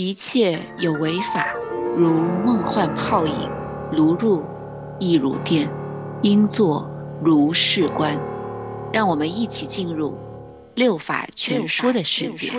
[0.00, 1.52] 一切有为法，
[1.96, 3.50] 如梦幻泡影，
[3.90, 4.44] 如入
[5.00, 5.68] 亦如电，
[6.22, 6.88] 应作
[7.20, 8.16] 如是观。
[8.92, 10.16] 让我们一起进入
[10.76, 12.52] 六法全书的世界。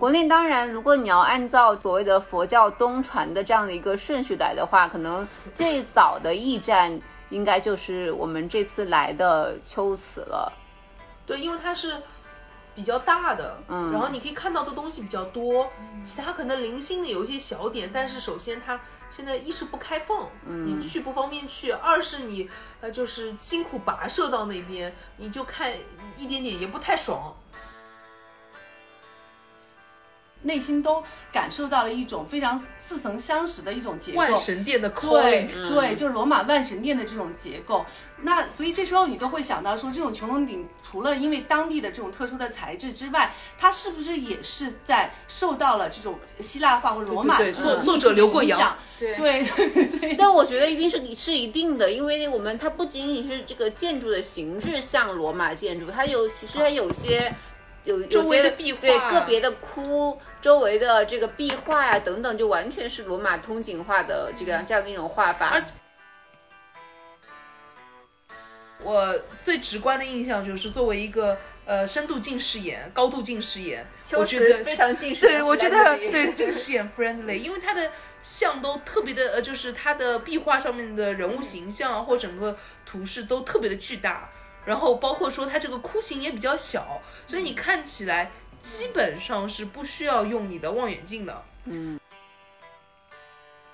[0.00, 7.00] 国内当然，如果你要按照所谓的佛教东传的这样的一个顺序来的话，可能最早的驿站
[7.30, 10.52] 应该就是我们这次来的秋瓷了。
[11.24, 11.94] 对，因为它是
[12.74, 15.70] 比较大的，嗯然后你可以看到的东西比较多，
[16.02, 18.80] 其他可能零星的有一些小点，但是首先它
[19.10, 25.72] 现在一是不开放，嗯你去不方便去；二是你呃就是辛苦跋涉到那边，你就看
[26.16, 27.34] 一点点也不太爽。
[30.44, 34.18] 内心都感受到了一种非常似曾相识的一种结构。
[34.18, 37.84] 万神殿的对 calling，对，就是罗马万神殿的这种结构。
[38.22, 50.14] 那所以这时候你都会想到说，这种穹窿顶除了因为当地的这种特殊的材质之外，它是不是也是在受到了这种希腊化或罗马作作者留过洋影响对对对对。
[50.16, 57.34] 但我觉得一定是是一定的，因为我们它不仅仅是这个建筑的形式像罗马建筑，它有其实它有些
[57.82, 65.48] 有有周围些的壁画对个别的窟周围的这个壁画呀、等等，就完全是罗马通景画的这个这样的一种画法。
[65.48, 65.64] 而
[68.82, 73.86] 我最直观的印象就是作为一个呃深度近视眼、高度近视眼，
[74.18, 77.90] 我觉得非常近视，对，我觉得对近视眼 friendly，因为它的
[78.22, 84.28] 像都特别的呃，就是它的壁画上面的人物形象啊，或整个图示都特别的巨大，
[84.66, 88.30] 然后包括说它这个窟形也比较小，所以你看起来
[88.64, 91.44] 基本上是不需要用你的望远镜的。
[91.66, 92.00] 嗯。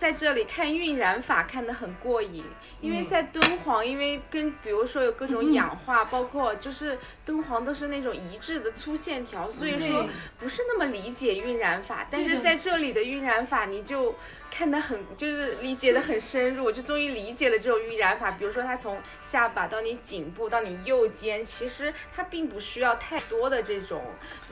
[0.00, 2.42] 在这里看晕染法看得很过瘾，
[2.80, 6.98] 因为在敦煌，因为跟比如说有各种氧化，包括就是
[7.30, 10.04] 敦煌都是那种一致的粗线条，所以说
[10.40, 12.08] 不是那么理解晕染法。
[12.10, 14.16] 但是在这里的晕染法，你就
[14.50, 18.32] 看得很就是理解的很深入，就终于理解了这种晕染法。
[18.32, 24.02] 比如说它从下巴到你颈部到你右肩，其实它并不需要太多的这种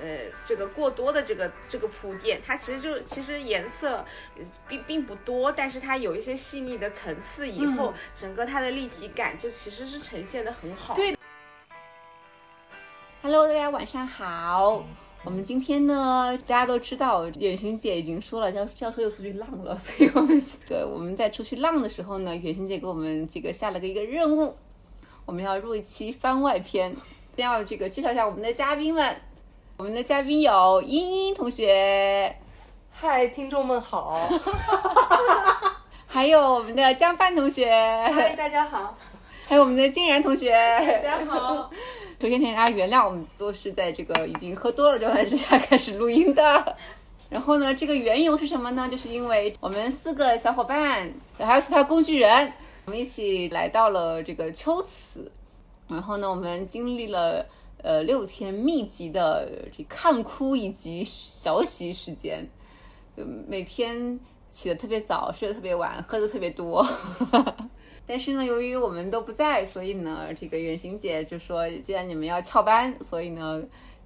[0.00, 0.06] 呃
[0.44, 4.04] 这个过多的这个这个铺垫，它其实就其实颜色
[4.36, 10.94] 呃并并不多，但是它有一些细腻的层次，以后、整个它的立体感就其实是呈现的很好。
[10.94, 11.17] 对
[13.30, 14.82] Hello，大家晚上好。
[15.22, 24.56] 我们今天呢，大家都知道，远行姐已经说了，教教授又出去浪了，所以我们这个 我们在出去浪的时候呢，远行姐给我们这个下了个一个任务，
[25.26, 26.96] 我们要录一期番外篇，
[27.36, 29.14] 先要这个介绍一下我们的嘉宾们。
[29.76, 32.34] 我们的嘉宾有茵茵同学，
[32.90, 34.18] 嗨，听众们好，
[36.06, 37.70] 还有我们的江帆同学，
[38.10, 38.96] 嗨，大家好，
[39.46, 40.50] 还有我们的金然同学。
[40.50, 41.70] 大家好。
[42.20, 46.76] 首先，请大家原谅，我们都是在这个已经喝多了状态之下 开始录音的。
[47.30, 48.88] 然后呢，这个缘由是什么呢？
[48.90, 51.08] 就是因为我们四个小伙伴，
[51.38, 52.52] 还有其他工具人，
[52.86, 55.30] 我们一起来到了这个秋瓷。
[55.86, 57.46] 然后呢，我们经历了
[57.84, 62.44] 呃六天密集的这看哭以及小洗时间，
[63.16, 64.18] 就每天
[64.50, 66.84] 起得特别早，睡得特别晚，喝的特别多。
[68.08, 73.62] 但是呢，由于我们都不在，所以呢，这个远行姐就说，既然你们要翘班，所以呢，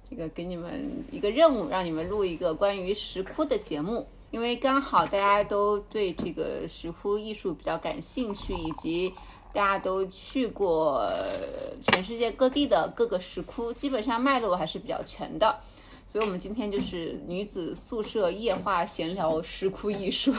[0.09, 4.05] 这个给你们一个任务，让你们录一个关于石窟的节目。
[4.29, 9.13] 因为刚好大家都对这个石窟艺术比较感兴趣，以及
[9.53, 11.07] 大家都去过
[11.81, 15.57] 全世界各地的各个石窟，基本上脉络还是比较全的。
[16.13, 20.31] 所以，我们今天就是女子宿舍夜话闲聊石窟艺术，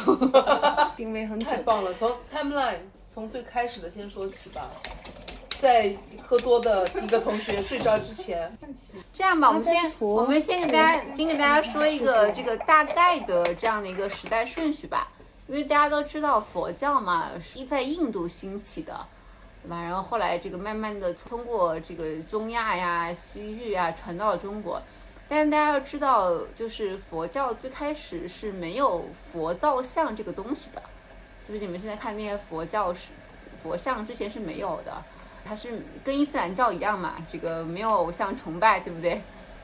[0.97, 1.51] 定位很准。
[1.51, 1.93] 太棒了！
[1.93, 4.71] 从 timeline 从最开始的先说起吧，
[5.59, 5.93] 在
[6.25, 8.57] 喝多的一个同学 睡着之前，
[9.13, 15.09] 这样吧，我们先我们先给大家先给大家说一个这个大概的这样的一个时代顺序吧，
[15.49, 19.05] 因为大家都知道佛教嘛是在印度兴起的，
[19.65, 19.83] 对吧？
[19.83, 24.81] 然后后来这个慢慢的通过这个中亚呀、西域啊传到了中国，
[25.35, 30.81] 但大家要知道，就是佛教最开始是没有佛造像这个东西的，
[31.49, 33.11] 就是你们现在看那些佛教是
[33.61, 34.93] 佛像之前是没有的。
[35.45, 39.21] 它是跟伊斯兰教一样嘛，这个没有偶像崇拜，对不对？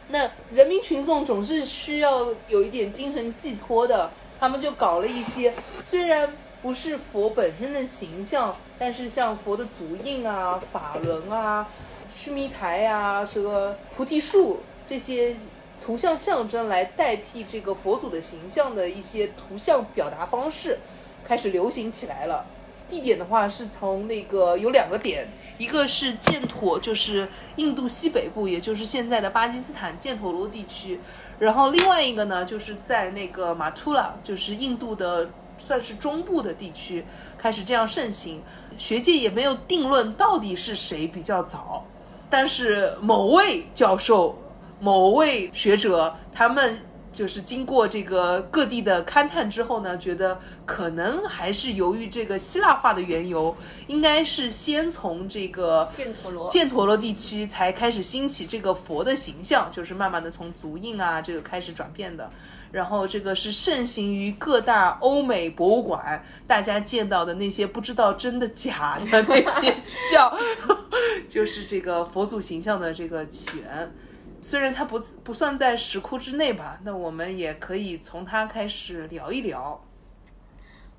[0.08, 11.66] 那人民群众总是需要有一点精神寄托的，他们就搞了一些虽然不是佛本身的形象，但是像佛的足印啊、法轮啊、
[12.12, 15.36] 须弥台啊、这个菩提树这些
[15.80, 20.78] 图像象征来代替这个佛祖的形象的一些图像表达方式，
[21.24, 22.44] 开始流行起来了。
[22.86, 25.28] 地点的话是从那个有两个点，
[25.58, 31.00] 一个是犍陀，就是印度西北部，也就是现在的巴基斯坦犍陀罗地区。
[31.38, 37.04] 然后另外一个呢，就是在那个马图拉，就是印度的算是中部的地区
[37.38, 38.42] 开始这样盛行。
[38.76, 41.84] 学界也没有定论到底是谁比较早，
[42.28, 44.36] 但是某位教授、
[44.80, 46.76] 某位学者他们。
[47.12, 53.54] 就是经过这个各地的勘探之后呢，觉得可能还是由于这个希腊化的缘由，
[53.88, 62.30] 应该是先从这个犍陀罗犍陀罗地区才开始兴起这个佛的形象，就是慢慢的从足印啊这个开始转变的。
[62.70, 70.32] 然后这个是盛行于各大欧美博物馆，大家见到的那些不知道真的假的那些像，
[71.28, 73.92] 就是这个佛祖形象的这个起源。
[74.42, 79.82] 虽然它不不算在石窟之内吧，那我们也可以从它开始聊一聊。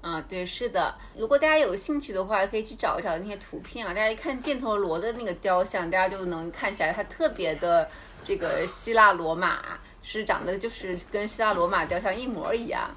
[0.02, 0.96] 啊，对，是的。
[1.16, 3.94] 如果大家有兴趣的话，可以去找一找那些图片啊。
[3.94, 7.88] 大家一看箭头罗的那个雕像，大家就能看起来它特别的
[8.26, 12.90] 这个希腊罗马，是长得就是跟希腊罗马雕像一模一样。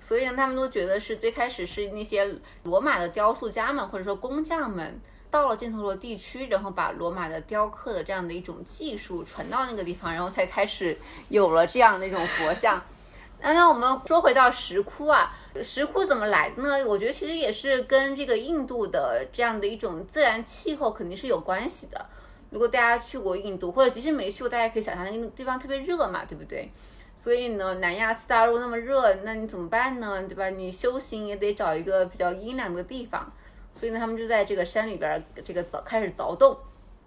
[0.00, 5.00] 所以呢，他们都觉得是最开始是那些罗马的雕塑家们或者说工匠们。
[5.30, 10.98] 到了犍陀罗地区，然后把罗马的雕刻的这样的一种技术传到那个地方，然后才开始
[11.28, 12.82] 有了这样的一种佛像。
[13.42, 15.32] 那那我们说回到石窟啊，
[15.62, 16.84] 石窟怎么来呢？
[16.84, 22.04] 我觉得其实也是跟这个印度的这样的一种自然气候肯定是有关系的。
[22.50, 26.70] 如果大家去过印度，或者即使没去过，大家可以想象那个地方特别热嘛，对不对？
[27.16, 30.22] 所以呢，南亚四大陆那么热，那你怎么办呢？
[30.24, 30.50] 对吧？
[30.50, 33.32] 你修行也得找一个比较阴凉的地方。
[33.80, 36.54] 所以呢，他们就在这个山里边，这个凿开始凿洞。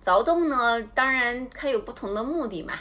[0.03, 2.73] 凿洞呢，当然它有不同的目的嘛。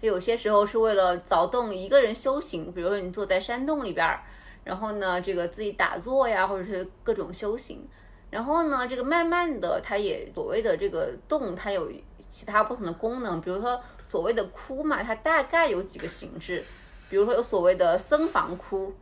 [0.00, 4.18] 它有些时候是为了凿洞一个人修行，比如说你坐在山洞里边，
[4.64, 7.88] 然后呢，这个自己打坐呀，或者是各种修行。
[8.30, 11.88] 然后呢，这个慢慢的，它也所谓的这个洞，它有
[12.28, 13.40] 其他不同的功能。
[13.40, 16.64] 比如说所谓的窟嘛，它大概有几个形制。
[17.08, 18.92] 比如说有所谓的僧房窟。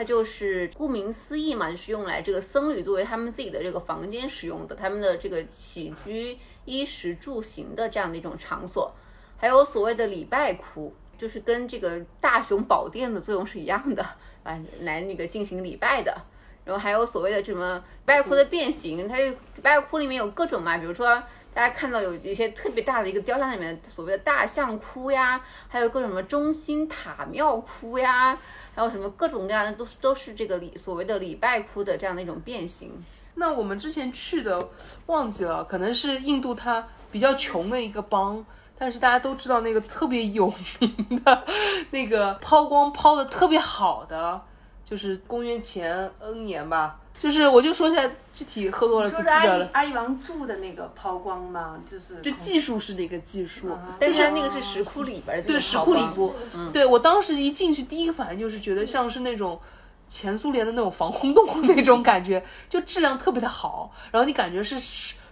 [0.00, 8.90] 它就是顾名思义嘛，就是用来这个僧侣作为他们自己的这个房间使用的，他们的这个起居、衣食住行的这样的一种场所。
[9.36, 14.02] 还有所谓的礼拜窟，就是跟这个大雄宝殿的作用是一样的
[14.42, 16.16] 啊，来那个进行礼拜的。
[16.64, 28.38] 然后还有所谓的什么拜窟的变形，它礼拜窟里面有各种嘛，比如说大家看到有一些特别大的一个雕像里面所谓的大象窟呀，还有各种什么中心塔庙窟呀。
[28.72, 32.92] 还有什么各种各样的都都是这个礼所谓的礼拜窟的这样的一种变形。
[33.34, 34.68] 那我们之前去的
[35.06, 38.42] 忘记了，可能是印度它比较穷的一个邦，
[38.78, 41.44] 但是大家都知道那个特别有名的
[41.90, 44.40] 那个抛光抛的特别好的，
[44.84, 47.00] 就是公元前 N 年吧。
[47.20, 49.68] 就是我就说一下具体喝多了不记得了。
[49.74, 51.78] 阿姨王住的那个抛光吗？
[51.88, 55.42] 就是就技术式的一个技术，但是那个是石窟里边的。
[55.42, 56.34] 对石窟里部，
[56.72, 59.60] 对我当时一进去第一个反应就是觉得像是那种
[60.08, 64.78] 前苏联的那种防空洞 那种感觉，就质量特别的好，然后你感觉是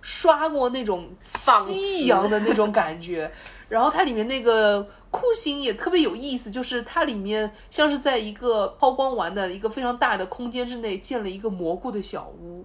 [0.03, 3.33] 刷过那种漆一样的那种感觉。
[3.69, 12.65] 然后它里面那个酷刑也特别有意思，就是它里面像是在一个抛光完的一个非常大的空间之内建了一个蘑菇的小屋。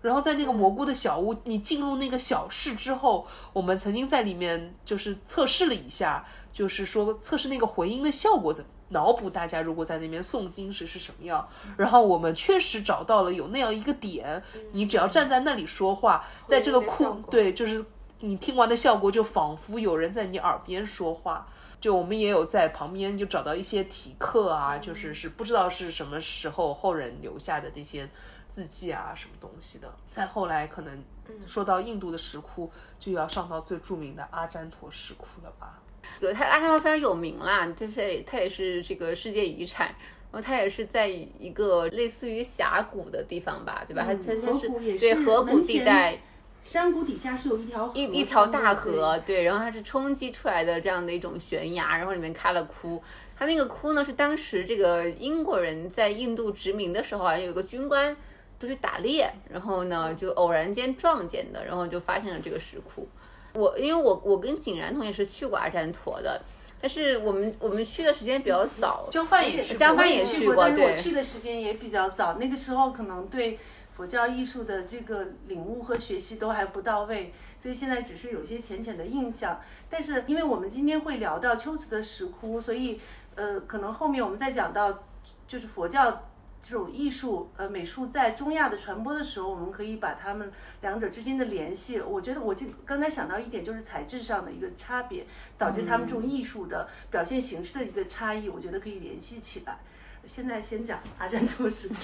[0.00, 11.46] 然后在那个蘑菇的小屋，你进入那个小室之后，我们曾经在里面就是测试了一下，就是说测试那个回音的效果怎么，脑补大家如果在那边诵经时是什么样。
[11.76, 17.84] 然后我们确实找到了有那样一个点，你只要站在那里说话，在这个窟对就是。
[18.20, 21.46] 你听完的效果就仿佛有人在你耳边说话，
[21.80, 28.06] 就我们也有在旁边就找到一些题刻啊，就是是不知道是什么时候后人留下的那些
[28.50, 29.90] 字迹啊，什么东西的。
[30.10, 31.02] 再后来可能
[31.46, 35.78] 说到印度的石窟，就要上到最著名的阿占陀石窟了吧？
[36.20, 39.86] 对，它阿占陀非常有名啦，就是它也是这个世界遗产，
[40.30, 44.04] 然后它也是在一个类似于峡谷的地方吧，对吧？
[44.06, 46.20] 它它它是对河谷地带。
[46.64, 53.02] 山谷底下是有一条一一条大河，对，然后它是冲击出来的这样的一种悬崖，然后里面开了窟。
[53.36, 58.14] 它那个窟呢，是当时这个英国人在印度殖民的时候啊，有个军官
[58.60, 63.08] 出去打猎，然后呢就偶然间撞见的，然后就发现了这个石窟。
[63.54, 66.40] 我因为我我跟景然同学是去过阿占陀的，
[66.80, 73.58] 但是我们我们去的时间比较早，江帆也去，江帆也去过，但是我去的时间也比较早，那个时候可能对。
[74.00, 79.60] 佛教艺术的这个领悟和学习都还不到位，所以现在只是有些浅浅的印象。
[79.90, 82.98] 但是，因为我们今天会聊到秋瓷的石窟，所以，
[83.34, 85.00] 呃，可能后面我们再讲到，
[85.46, 86.30] 就是佛教
[86.62, 95.26] 这种艺术呃美术在中亚的传播的时候，我们可以把它们两者之间的联系，我觉得我就刚才想到一点，就是材质上的一个差别，
[95.58, 99.78] 导致他们这种艺术的表现形式的一个差异，我觉得可以联系起来。
[100.26, 101.94] 现在先讲阿占陀石窟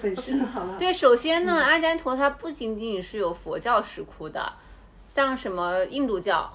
[0.00, 0.78] 本身好了。
[0.78, 4.52] 对，首先呢，阿占陀它不仅仅是有佛教石窟的，
[5.08, 6.50] 像什么印度教，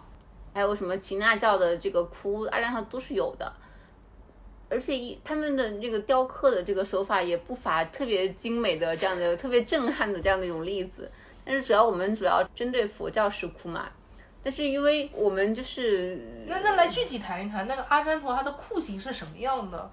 [0.54, 3.52] 还有什么耆那教的这个窟，阿占陀都是有的。
[4.70, 11.12] 而且一他们的这个雕刻的这个手法也不乏特别精美的这样的特别震撼的这样的一种例子。
[11.44, 13.90] 但是主要我们主要针对佛教石窟嘛。
[14.44, 19.92] 但是因为我们就是那再来具体谈一谈那个阿占陀它的窟形是什么样的？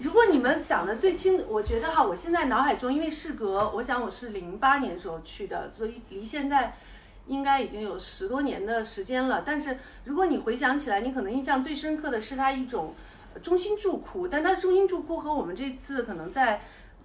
[0.00, 6.76] 如果你们想的最清，我觉得哈，我现在脑海中，因为事隔，我想我是零八年时候去的，所以离现在
[7.26, 9.42] 应该已经有十多年的时间了。
[9.44, 12.94] 但是如果你回想起来，你可能印象最深刻的是它一种
[13.42, 16.60] 中心柱窟，但它的中心柱窟和我们这次可能在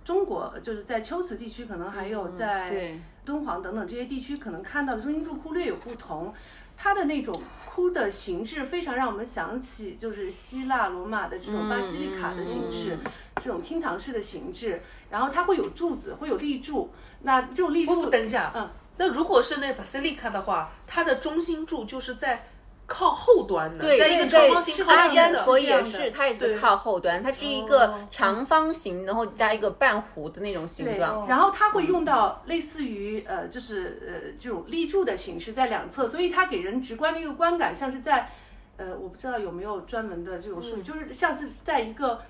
[0.05, 6.31] 中国，就是在秋瓷地区，可能还有在敦煌等等这些地区可能看到的中心柱窟略有不同。
[6.77, 7.41] 它的那种
[7.73, 12.99] 窟的形制非常让我们想起就是希腊罗马的这种巴西利卡的形式，
[13.37, 14.83] 这种厅堂式的形制。
[15.09, 16.91] 然后它会有柱子，会有立柱。
[17.21, 22.47] 那这种立柱，不不，等一下，嗯，那如果是那 basilica 的话，它的中心柱就是在
[22.85, 25.35] 靠后端的，对在一个对长方形是阿靠边的。
[25.37, 31.25] 占陀也是它也是靠后端，它是一个哦长方形，然后加一个半弧的那种形状。
[31.27, 38.29] 然后它会用到类似于呃，就是呃这种立柱的形式在两侧，所以它给人直观的一个观感，像是在
[38.77, 42.21] 呃，我不知道有没有专门的这种术语，就是像是在一个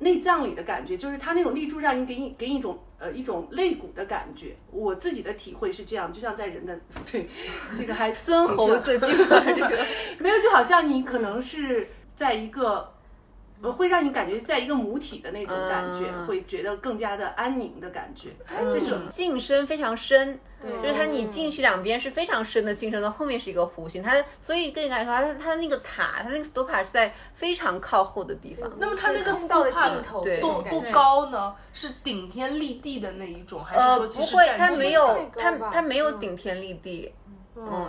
[0.00, 4.56] 内脏里的感觉，就是它那种立柱让你给你给你一种呃一种肋骨的感觉。
[4.70, 6.80] 我自己的体会是这样，就像在人的
[7.12, 7.28] 对
[7.76, 9.86] 这个还孙猴子 这个这个，
[10.18, 12.93] 没有，就好像你可能是在一个，呃，
[13.72, 18.30] 会让你感觉在一个母体的那种感觉，嗯会觉得更加的安宁的感觉。
[18.72, 28.70] 这是进深非常深，对就是它你进去两边是非常深的进深到，后面是一个弧形，它所以跟你来说，它它那个塔，它那个 stupa 是在非常靠后的地方。
[28.78, 31.54] 那么它那个看不到的 stupa 尽头，对多多高呢？
[31.72, 37.12] 是顶天立地的那一种，还是呃，说不会，它没有它它没有嗯顶天立地。
[37.26, 37.34] 嗯，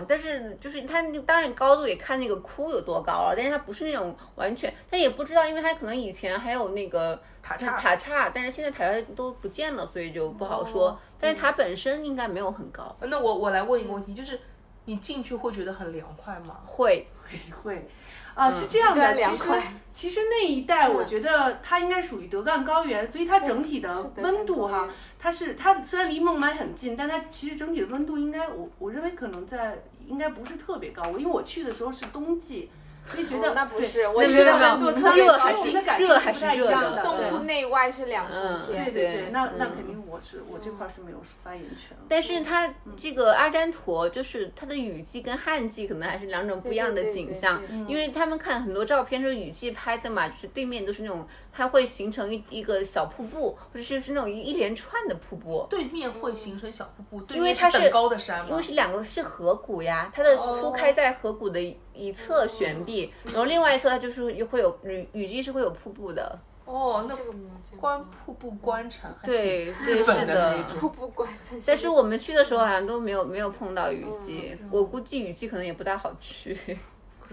[0.07, 10.89] 但是就是它那当然高度也看那个窟有多高了，但是它不是那种完全，它也不知道，因为它可能以前还有那个塔刹塔刹，但是现在塔刹都不见了，所以就不好说。
[10.89, 14.39] 哦但是它本身应该没有很高，那我我来问一个问题，就是
[14.85, 16.59] 你进去会觉得很凉快吗？
[16.63, 17.87] 会会 会，
[18.35, 19.49] 啊，是这样的，其实
[19.91, 32.84] 其实那一带我觉得它应该属于德干高原，所以它整体的温度哈它是它虽然离孟买很近，但它其实整体的温度应该我我认为可能在应该不是特别高，因为我去的时候是冬季，所
[33.17, 38.85] 以觉得、哦那不是，我觉得温度特别高热还是我的感受热还是热不太一样的对东部内外是两重嗯天。
[38.85, 41.95] 对对对那那嗯肯定我是我这块是没有发言权。
[42.09, 55.65] 但是它这个阿占陀，就是它的雨季跟旱季可能还是两种不一样的景象因为他们看很多照片是雨季拍的嘛，就是对面都是那种它会形成一一个小瀑布，或者是是那种一一连串的瀑布。
[55.69, 58.61] 对面会形成小瀑布，对因为它是面等高的山嘛因为。
[58.61, 66.37] 是两个是河谷呀，它的铺开在河谷的一一侧悬壁，然后另外一侧它就是会有雨雨季是会有瀑布的。
[66.65, 70.57] 哦，那这个没有见过观瀑布观城，对对是的。
[70.63, 76.75] 瀑布观城但是我们去的时候好像都没有没有碰到雨季，嗯我估计雨季可能也不大好去。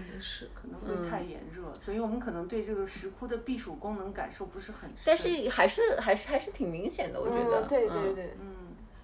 [0.03, 4.99] 可能是可能会太炎热，所以我们可能对这个石窟的避暑功能感受不是很深。
[5.05, 7.61] 但是还是还是还是挺明显的，我觉得。
[7.61, 8.33] 嗯，对对嗯对，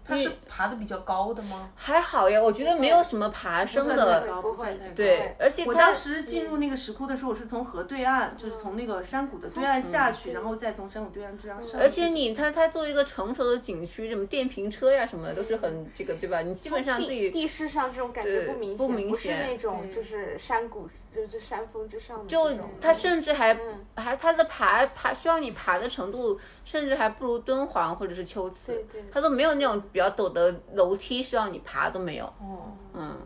[0.10, 1.70] 它是爬的比较高的吗？
[1.76, 4.28] 还好呀，我觉得没有什么爬升的。
[4.42, 11.78] 不会太高对，而且我当时进入那个石窟的时候，我是从河对岸，就是从那个山谷的对岸下去，然后再从山谷对岸这样上去。
[11.78, 16.42] 而且你它它作为一个成熟的景区，什么电瓶车呀什么的都是很这个对吧？
[16.42, 32.26] 你基本上自己地地势上这种感觉不明不显，不是明显那种就是山谷，就是山峰之上的就它甚至还、嗯还它的爬爬需要你爬的程度，甚至还不如敦煌或者是秋瓷，对对它都没有那种比较陡的楼梯需要你爬都没有。
[32.26, 33.18] 哦，嗯，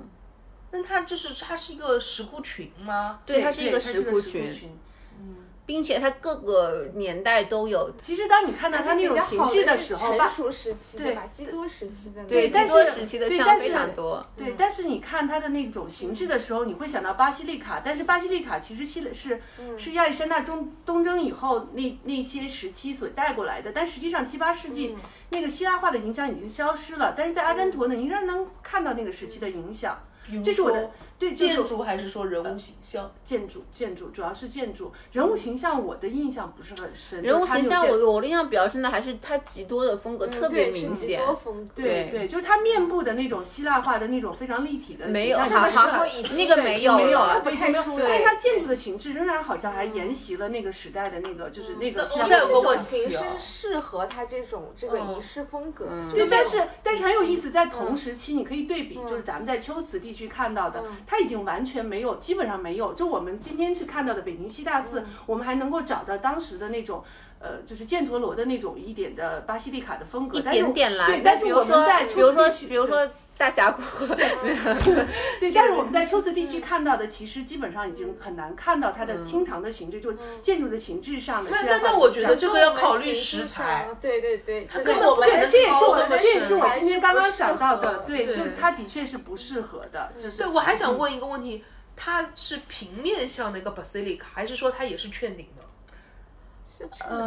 [0.72, 3.20] 那它就是它是一个石窟群吗？
[3.26, 4.78] 对，它是一个石石窟群。
[5.66, 7.92] 群，并且它各个年代都有。
[8.02, 14.26] 其实当你看到它那种形制的时候，吧，成熟时期对吧，基督时期的那对，种基多时期的像非对但是常多。
[14.36, 19.42] 对，但是你看它的那种形制的时候，你会想到巴西利卡，但是巴西利卡其实希是
[19.78, 24.96] 是亚历山大中东征以后那那些时期所带过来的，但实际上七八世纪
[25.30, 29.98] 那个希腊化的影响已经消失了，但是在阿甘陀呢，你仍然能看到那个时期的影响。
[30.44, 33.12] 这是我的对建筑还是说人物形象？
[33.24, 37.22] 建筑建筑主要是建筑，人物形象我的印象不是很深。
[37.22, 47.42] 人物形象我我的印象比较深的还是他极多的风格特别对极明显，多风格，对对对，就是他面部的那种希腊化的那种非常立体的没有形象好就是好然后以那个没有没有了。
[47.44, 62.94] 但是它建筑的形制仍然好像还沿袭了那个时代的那个，就是那个那希腊我再有个问建筑的题啊形式适合他这种这个仪式风格，对，但是但是很有意思，在同时期你可以对比，就是咱们在秋瓷地区看到的，它已经完全没有，基本上没有。
[62.94, 67.04] 就我们今天去看到的北京西大寺，我们还能够找到当时的那种。
[67.40, 71.22] 呃，就是犍陀罗的那种一点的巴西利卡的风格，一但是点点来对，。
[71.26, 73.82] 但是我们比如说在，比如说比如说大峡谷，
[75.40, 91.64] 对，但是我们在秋瓷地区看到的，其实基本上已经很难看到它的厅堂的形制，就建筑的形制上的那那那我觉得这个要考虑食材，对对对，这根个对，本我们能这也是我这也是我今天刚刚想到的，对，就是它的确是不适合的，就是对，我还想问一个问题，
[91.96, 95.63] 它是平面向的一个 basilica，还是说它也是券顶的？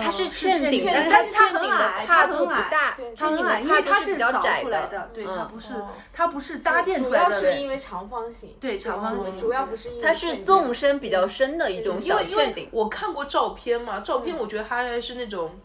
[0.01, 12.69] 它是是券券顶，顶但是但是它很券顶的跨度不大，对券顶的它很矮，因为它跨度是比较凿窄出来的，对，它嗯不是哦它不是搭建出来的，要是因为长方形，对长方形主要不是因为它是纵深比较深的一种小券顶。
[12.73, 15.59] 我看过照片嘛，照片我觉得它还是那种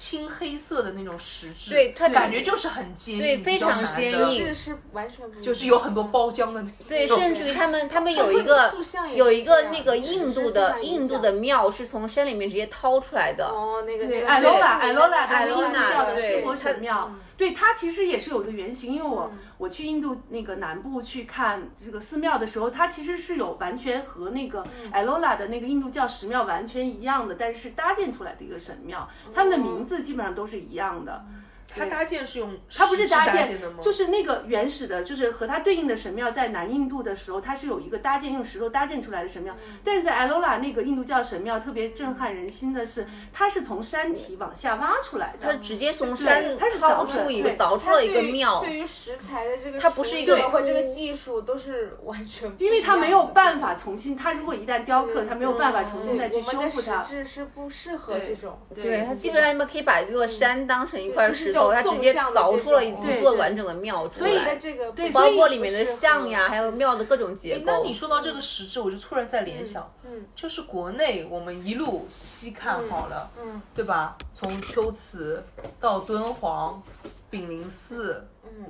[0.00, 6.70] 青黑色的那种石质，对它感觉就是很坚硬，对非常坚硬这是完全不就是有很多包浆的那种。
[6.86, 8.72] 对，甚至于他们他们有一个
[9.12, 13.48] 有一个那个印度的印度的庙是从山里面直接掏出来的。
[13.48, 31.24] 哦，那个那，个艾罗拉，艾罗拉艾罗拉对叫的湿婆神庙，对它其实也是有一个原型，因为我我去印度那个南部去看这个寺庙的时候，它其实是有完全和那个艾罗拉的那个印度教石庙完全一样的，但是是搭建出来的一个神庙，他们的名字基本上都是一样的。
[31.68, 33.78] 它搭建是用它不是搭建的吗？
[33.82, 39.54] 就是那个原始的，就是和它对应的神庙，在南印度的时候，它是有一个搭建用石头搭建出来的神庙。
[39.84, 45.52] 但是在艾罗拉那个印度教神庙，特别震撼人心的是，它是从山体往下挖出来的。
[45.52, 57.02] 它直接从山它是掏凿出一个凿出了一个庙，对于石材的这个，它不是一个和这个技术都是完全因为它没有办法重新，它如果一旦雕刻，它没有办法重新再去我们的修复它。
[57.02, 67.64] 实质是不适合这种，对，它基本上你们可以把这座山当成一块石头，它直接凿出了一座完整的庙出所以在来，这个对包括里面的像呀，还有庙的各种结构。
[67.66, 74.16] 那你说到这个石质，我就突然在联想，嗯就是国内我们一路西看好了，嗯对吧？
[74.32, 75.44] 从秋瓷
[75.80, 76.82] 到敦煌、
[77.30, 78.66] 炳灵寺，嗯，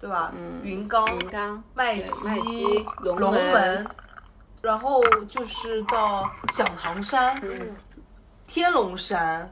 [0.00, 0.32] 对吧？
[0.62, 3.86] 云冈、云冈、麦积积、龙龙门门，
[4.62, 7.76] 然后就是到响堂山、嗯
[8.46, 9.50] 天龙山。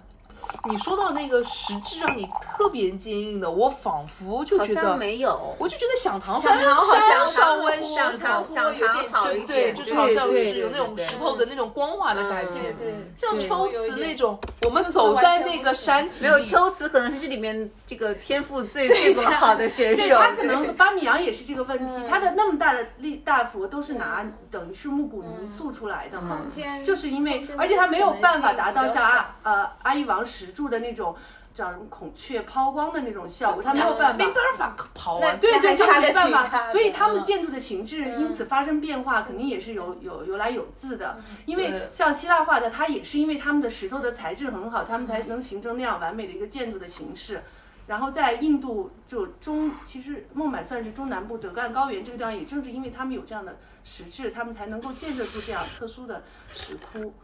[0.69, 5.55] 你说到那个石质让你特别坚硬的，我仿佛就好像觉得没有。
[5.59, 12.73] 我就觉得响堂好山像稍微响石头堂响堂好一对，点就是好像是有那种对对石头的那种光滑的感觉。
[12.79, 20.17] 对，像秋瓷那种，我们走在那个山体里，没有秋瓷可能是这里面这个天赋最最不好的选对，手。
[20.17, 26.41] 他可能巴米扬也是这个问题，嗯他的那么大的力大佛都是拿等于是木骨泥塑出来的嘛
[26.85, 31.17] 就是因为，而且他没有办法达到像阿呃阿育王石柱的那种
[31.55, 34.33] 叫什么孔雀抛光的那种效果，他没有办法没。
[34.33, 35.39] 办法抛完。
[35.41, 41.19] 对对，他那还差得没办法，所以他们的建筑的形制因此发生变化，肯定也是有有有来有自的。
[41.47, 47.43] 因为像希腊化的，它也是因为他们的石头的材质很好，他们才能形成那样完美的一个建筑的形式。
[47.87, 57.15] 然后在印度就中，其实孟买算是中南部德干高原这个地方，也正是因为他们有这样的石质，他们才能够建设出这样特殊的石窟。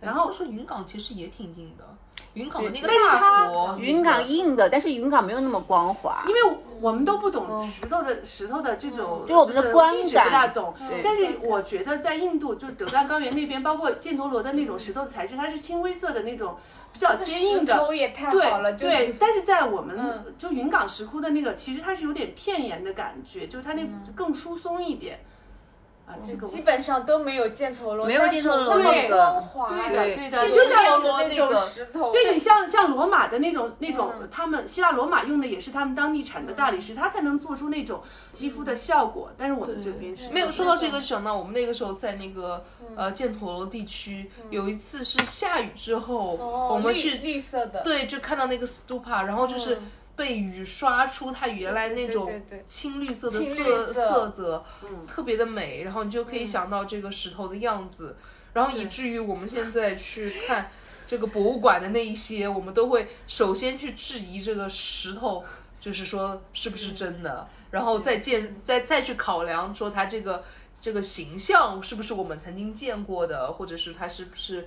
[0.00, 1.84] 然后说云冈其实也挺硬的，
[2.34, 6.24] 云冈的那个大佛，云冈硬的，但是云冈没有那么光滑。
[6.26, 6.40] 因为
[6.80, 10.74] 我们都不懂石头的石头的这种，就我们的观感不大懂。
[10.88, 16.56] 对但是我觉得在印度，就德干高原那边，包括犍陀罗的那种石头的材质，它是青灰色的那种
[16.92, 17.76] 比较坚硬的。
[17.76, 25.20] 头也太好了，就是对对，但是在我们嗯就云冈石窟的那个，其实它是有点片岩的感觉，就是它那嗯更疏松一点。
[26.12, 39.30] 啊，这个基本上都没有箭陀罗，没有箭陀罗那那个光滑，对的对的，就就像像那那个种石头，对你像像罗马的那种那种嗯，他们希腊罗马用的也是他们当地产的大理石，它才能做出那种肌肤的效果。
[39.38, 54.28] 但是我们这边是没有说到这个，想到我们那个时候在那个呃箭陀罗地区，有一次是下雨之后，我们去绿色的，对，就看到那个 stupa，然后就是嗯被雨刷出它原来那种青绿色的色色。
[54.28, 54.64] 泽，
[55.06, 58.16] 特别的美，然后你就可以想到这个石头的样子，
[58.52, 60.70] 然后以至于我们现在去看
[61.06, 65.44] 这个博物馆的那一些，我们都会首先去质疑这个石头，
[65.80, 70.44] 就是说是不是真的，然后再见再再去考量说它这个
[70.80, 74.66] 这个形象是不是我们曾经见过的，或者是它是不是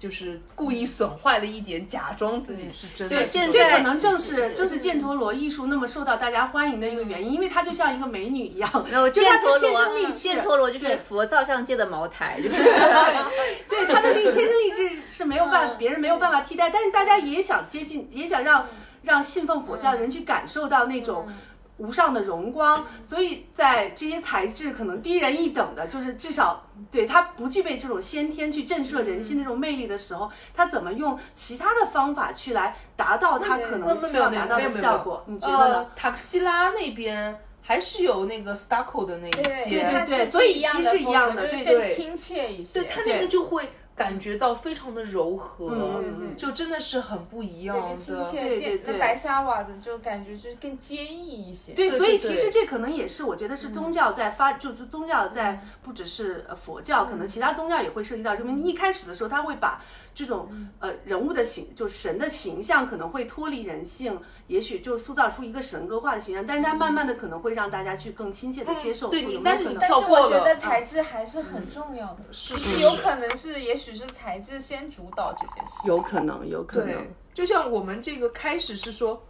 [0.00, 3.16] 就是故意损坏了一点，假装自己是真的。
[3.16, 12.56] 对现在这可能正是正是犍陀罗艺术那么受到大家欢迎的一个原因，因为它就像一个美女一样，然后就它犍陀天生罗，丽质，犍陀罗就是佛造像界的茅台，就是。
[13.68, 18.66] 对他的丽天生丽质是没有办别人没有办法替代，但是大家也想接近，也想让
[19.02, 21.28] 让信奉佛教的人去感受到那种。
[21.80, 35.24] 无上的荣光，所以在这些材质可能低人一等的，就是至少对他不具备这种先天去震慑人心的这种魅力的时候，他怎么用其他的方法去来达到他可能需要达到的效果？
[35.26, 42.80] 你觉得呃呢？，塔克西拉那边还是有那个 Starco 的那一些，对对对所以一样其实一样的对对就是更亲切一些。
[42.80, 46.02] 对他那个就会感觉到非常的柔和，
[46.34, 47.96] 就真的是很不一样的。
[47.98, 48.94] 切，对对对。
[48.94, 51.74] 那白沙瓦的就感觉就是更坚毅一些。
[51.74, 58.34] 对，所以其实这可能也是我觉得是宗教在发，就是宗教在不只是呃佛教，可能其他宗教也会涉及到。
[58.36, 59.84] 因为一开始的时候，他会把
[60.14, 64.18] 这种呃人物的形，就神的形象可能会脱离人性，
[64.50, 69.08] 也许就塑造出一个神格化的形象，但是它慢慢的可能会让大家去更亲切的接受。
[69.08, 75.86] 对但是你但是跳过了我觉得材质还是很重要的，是就是是有可能是，也许是材质先主导这件事。
[75.86, 79.22] 有可能，有可能对，，就像我们这个开始是说，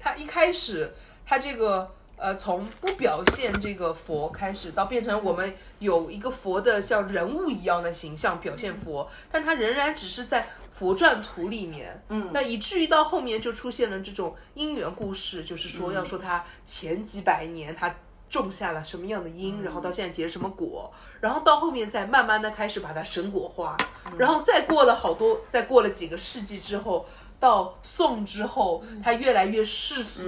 [0.00, 0.92] 他一开始
[1.24, 17.94] 他这个呃从不表现这个佛开始，到变成我们有一个佛的像人物一样的形象表现佛，但他仍然只是在佛传图里面，嗯，那以至于到后面就出现了这种因缘故事，就是说要说他前几百年他。
[18.28, 23.76] 种下了什么样的因，然后到现在结了什么果，然后到后面再慢慢的开始把它神果化，
[24.18, 27.06] 然后再过了好多，再过了几个世纪之后，
[27.38, 30.24] 到宋之后，它越来越世俗，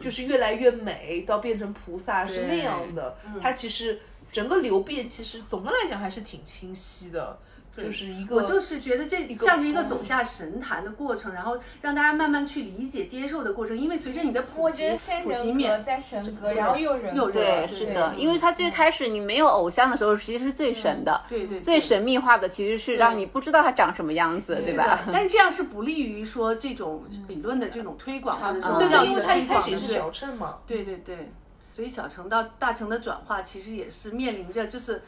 [0.00, 3.18] 就是越来越美，到变成菩萨是那样的。
[3.40, 4.00] 它其实
[4.32, 7.38] 整个流变，其实总的来讲还是挺清晰的，
[7.74, 13.78] 就是一个我就是觉得这像是一个走下神坛的过程，然后让大家慢慢去理解、接受的过程。
[13.78, 14.90] 因为随着你的普及
[15.22, 25.00] 普及面，在神格，然后又人格，又人对，是的，因为他最开始你没有偶像的时候，其实是最神的，对对对最神秘化的其实是让你不知道他长什么样子，对吧？
[25.10, 31.32] 但是这样是不利于说这种理论的这种推广或者说对对，因教育的为它一开推广的对始也是小乘嘛，对对对，
[31.72, 35.02] 所以小乘到大乘的转化，其实也是面临着就是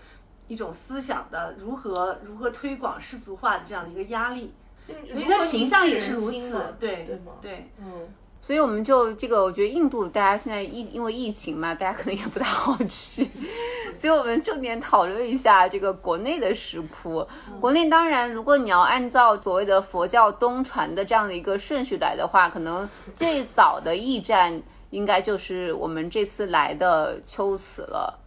[0.49, 4.53] 一种思想的如何如何推广世俗化的这样的一个压力。
[4.87, 7.33] 所以如何它形象也是如此，对对吗？
[7.41, 8.07] 对，嗯，
[8.39, 13.27] 所以我们就这个，我觉得印度大家现在疫因为疫情嘛，大家可能也不太好去，
[13.97, 17.27] 所以我们重点讨论一下这个国内的石窟。
[17.59, 28.21] 国内当然，如果你要按照所谓的佛教东传的这样的一个顺序来的话，可能最早的驿站应该就是我们这次来的秋瓷了。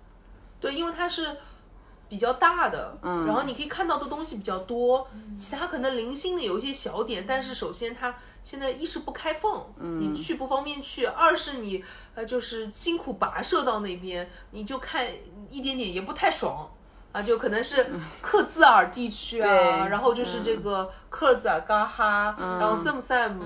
[0.59, 1.37] 对，因为它是
[2.09, 11.83] 比较大的，嗯，然后你可以看到的东西比较多，其他可能零星的有一些小点，但是首先它现在一是不开放，嗯，你去不方便去；二是你
[12.15, 15.05] 呃就是辛苦跋涉到那边，你就看
[15.49, 16.69] 一点点也不太爽。
[17.13, 17.89] 啊，就可能是
[18.21, 19.89] 克孜尔地区啊，对。
[19.89, 23.43] 然后就是这个克孜尔嘎哈，然后塞姆塞姆，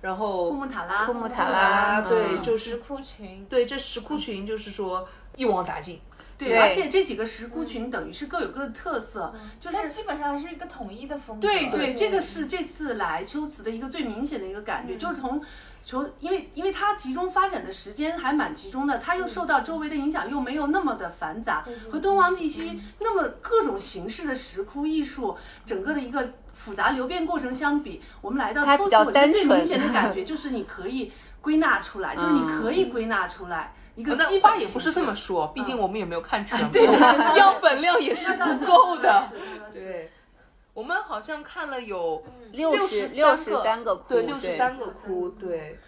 [0.00, 2.42] 然后库木塔拉，库木塔拉，对，嗯。
[2.42, 6.00] 就是石窟群，对这石窟群，就是说一网打尽。
[6.36, 6.58] 对，对。
[6.58, 11.42] 而且这几个石窟群等于是各有各的特色，就是但基本上还是一个统一的风格。
[11.42, 15.40] 对对，这个是这次来秋瓷的一个最明显的一个感觉，就是从
[15.84, 33.74] 从因为因为它集中发展的时间还蛮集中的，它又受到周围的影响，又没有那么的繁杂，和敦煌地区那么各种形式的石窟艺术，整个的一个复杂流变过程相比，我们来到秋瓷，它比较我觉得最明显的感觉 就是你可以归纳出来，就是你可以归纳出来。
[33.96, 36.84] 一个那基本话也不是这么说，毕竟我们也没有看全部，对
[37.36, 39.22] 样 本量也是不够的。
[39.72, 40.10] 对，
[40.72, 45.78] 我们好像看了有六十六十三个窟，对，六十三个窟，对。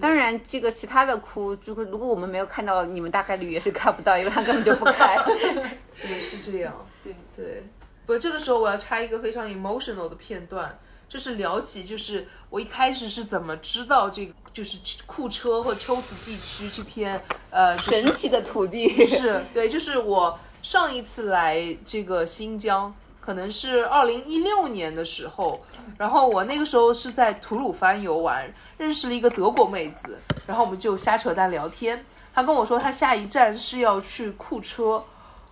[0.00, 5.16] 当然，这个其他的窟，如果如果我们没有看到，你们大概率也是看不到，因为他根本就不开。
[6.02, 6.74] 也是这样，
[7.04, 7.64] 对对。
[8.04, 10.76] 不，这个时候我要插一个非常 emotional 的片段，
[11.08, 25.60] 就是聊起，就是我一开始是怎么知道这个，就是库车或秋瓷地区这片，呃，就是神奇的土地，是对，就是我上一次来这个新疆，可能是二零一六年的时候，
[25.98, 35.04] 然后我那个时候是在吐鲁番游玩，认识了一个德国妹子，然后我们就瞎扯淡聊天，她跟我说她下一站是要去库车。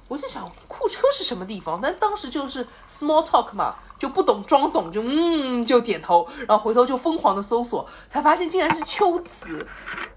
[0.09, 1.81] 我就想库车是什么地方？
[1.83, 9.65] 但当时就是 small talk 嘛，就不懂装懂，就嗯就点头，然后回头就疯狂的搜索，才发现竟然是秋瓷。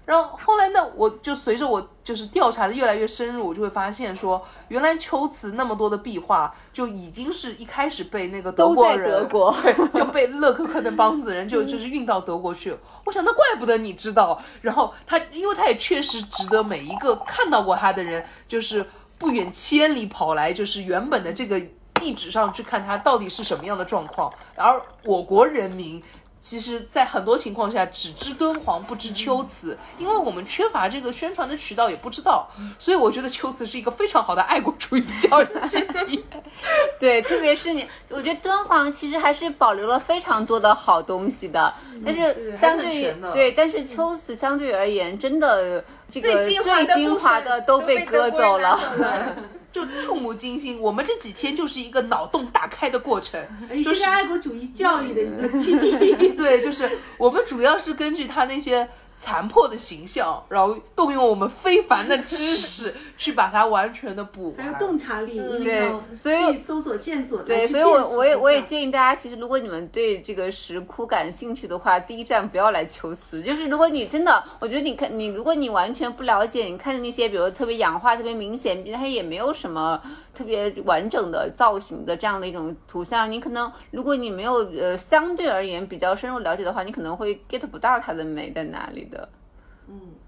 [0.04, 9.54] 然后后来呢，我就随着我就是调查的越来越深入，我就会发现说，原来秋瓷那么多的壁画就已经是一开始被那个德国人德国。
[9.94, 12.76] 就被勒科克那帮子人就就是运到德国去。
[13.04, 14.42] 我想，那怪不得你知道。
[14.62, 18.84] 然后他，因为他也确实值得每一个看到过他的人，就是
[19.16, 21.62] 不远千里跑来，就是原本的这个
[21.98, 24.32] 地址上去看它到底是什么样的状况。
[24.54, 26.02] 而我国人民。
[26.38, 32.46] 其实，在很多情况下，只知敦煌，不知秋瓷，因为我们缺乏这个宣传的渠道，也不知道，
[32.78, 36.24] 所以我觉得秋瓷是一个非常好的爱国主义教育基地。
[37.00, 48.78] 对，特别是你，我觉得敦煌其实还是保留了非常多的好东西的，但是相对于对，但是秋瓷相对而言，真的这个最精华的都被割走了。
[49.76, 50.80] 就触目惊心。
[50.80, 53.38] 我们这几天就是一个脑洞大开的过程，
[53.70, 56.30] 也就是是爱国主义教育的一个基地。
[56.34, 64.72] 对，就是我们主要是根据他那些残破的形象，然后动用我们非凡的知识去把它完全的补还有。
[64.78, 73.42] 洞察力，嗯对所以搜索线索对，所以我我也我也建议大家，其实如果你们对这个石窟感兴趣的话，第一站不要来求瓷。
[73.42, 79.98] 就是如果你真的，我觉得你看你，如果你完全不了解，你看的那些比如特别氧化、特别明显，它也没有什么
[80.34, 89.28] 特别完整的造型的这样的一种图像，你可能如果你没有呃相对而言比较深入了解的话，你可能会 get 不到它的美在哪里的。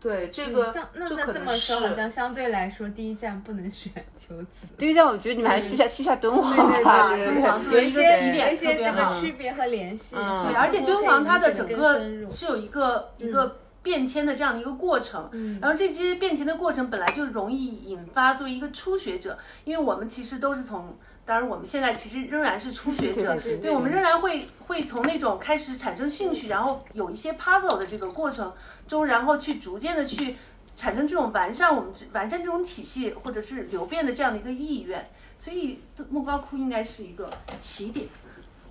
[0.01, 4.69] 对，这个像那那这么说，好像相对来说，第一站不能选秋子。
[4.79, 7.09] 第一站，我觉得你们还是去下去下敦煌吧。
[7.09, 11.99] 对对对敦煌作为一个有一些起点有一些这个区别和联系，嗯对，而且敦煌它的整个
[12.31, 15.29] 是有一个一个变迁的这样的一个过程，
[15.61, 20.97] 然后这些变迁的过程本来就容易引发作为一个初学者，因为我们其实都是从。
[21.29, 28.51] 当然，我们现在其实仍然是初学者，对我们仍然会会从那种开始产生兴趣，然后有一些 puzzle 的这个过程
[28.87, 30.37] 中，然后去逐渐的去
[30.75, 35.07] 产生这种完善我们完善这种体系或者是流变的这样的一个意愿。
[35.39, 37.29] 所以莫高窟应该是一个
[37.61, 38.07] 起点。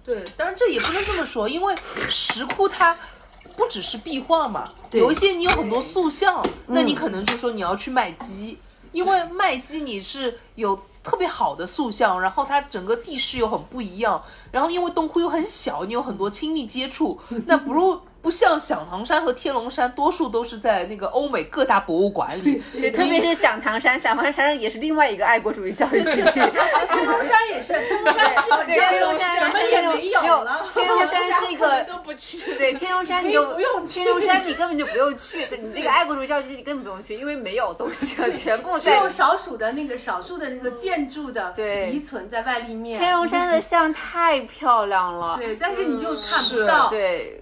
[0.04, 1.76] 对，当然这也不能这么说，因为
[2.10, 2.98] 石窟它
[3.56, 8.58] 不只是壁画嘛，有一些你有很多塑像，那你可能就说你要去卖鸡，
[8.94, 17.98] 因为卖鸡你是有特别好的塑像，然后它整个地势又很不一样，然后因为洞窟又很小，你有很多亲密接触，那不如。
[18.28, 26.24] 不像响堂山和天龙山，多数都是在那个欧美各大博物馆里，对，特别是响堂山，响堂山也是另外一个爱国主义教育基地。
[26.92, 30.68] 天龙山也是，天龙山基本，天龙山什么也没有了。
[30.74, 32.38] 天龙山是一个都不去。
[32.58, 43.00] 对，天龙山你就不用去天龙山你根本就不用去，你那个爱国主义教育基地你根本不用去，因为没有东西了，全部在只有少数的那个少数的那个建筑的对遗存在外立面。
[43.00, 46.90] 天龙山的像太漂亮了，对，但是你就看不到。
[46.90, 47.42] 对，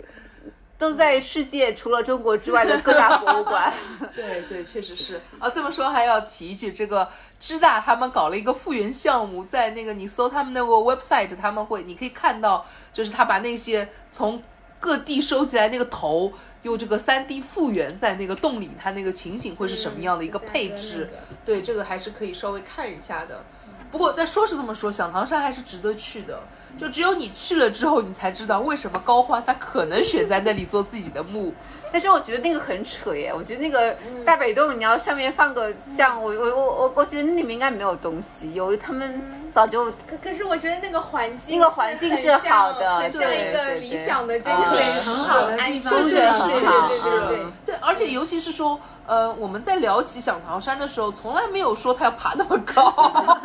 [0.77, 3.71] 都在世界除了中国之外的各大博物馆。
[4.15, 5.49] 对对，确实是啊。
[5.49, 7.07] 这么说还要提一句，这个
[7.39, 14.41] 知大他们搞了一个复原项目，在那个你搜他们那个 website，他们会你可以看到，就是他把那些从
[14.79, 16.33] 各地收集来那个头，
[16.63, 21.09] 用这个三 D 复原在那个洞里，它那个情景会是什么样的一个配置？
[21.45, 23.43] 对，这个还是可以稍微看一下的。
[23.91, 26.41] 不过，但说是这么说，响堂山还是值得去的。
[26.77, 31.53] 就只有你去了之后，你才知道为什么高欢他可能选在那里做自己的墓。
[31.91, 45.93] 但是我觉得那个很扯耶，我觉得那个大北洞你要上面放个像我我我我我觉得那里面应该没有东西，有他们早就可可是我觉得那个环境，那个环境是好的很像对一个对对理想的这个很好的地方。
[45.93, 52.91] 安风水对对对对对嗯对，而且尤其是说，呃，我们在聊起响堂山的时候，从来没有说他要爬那么高，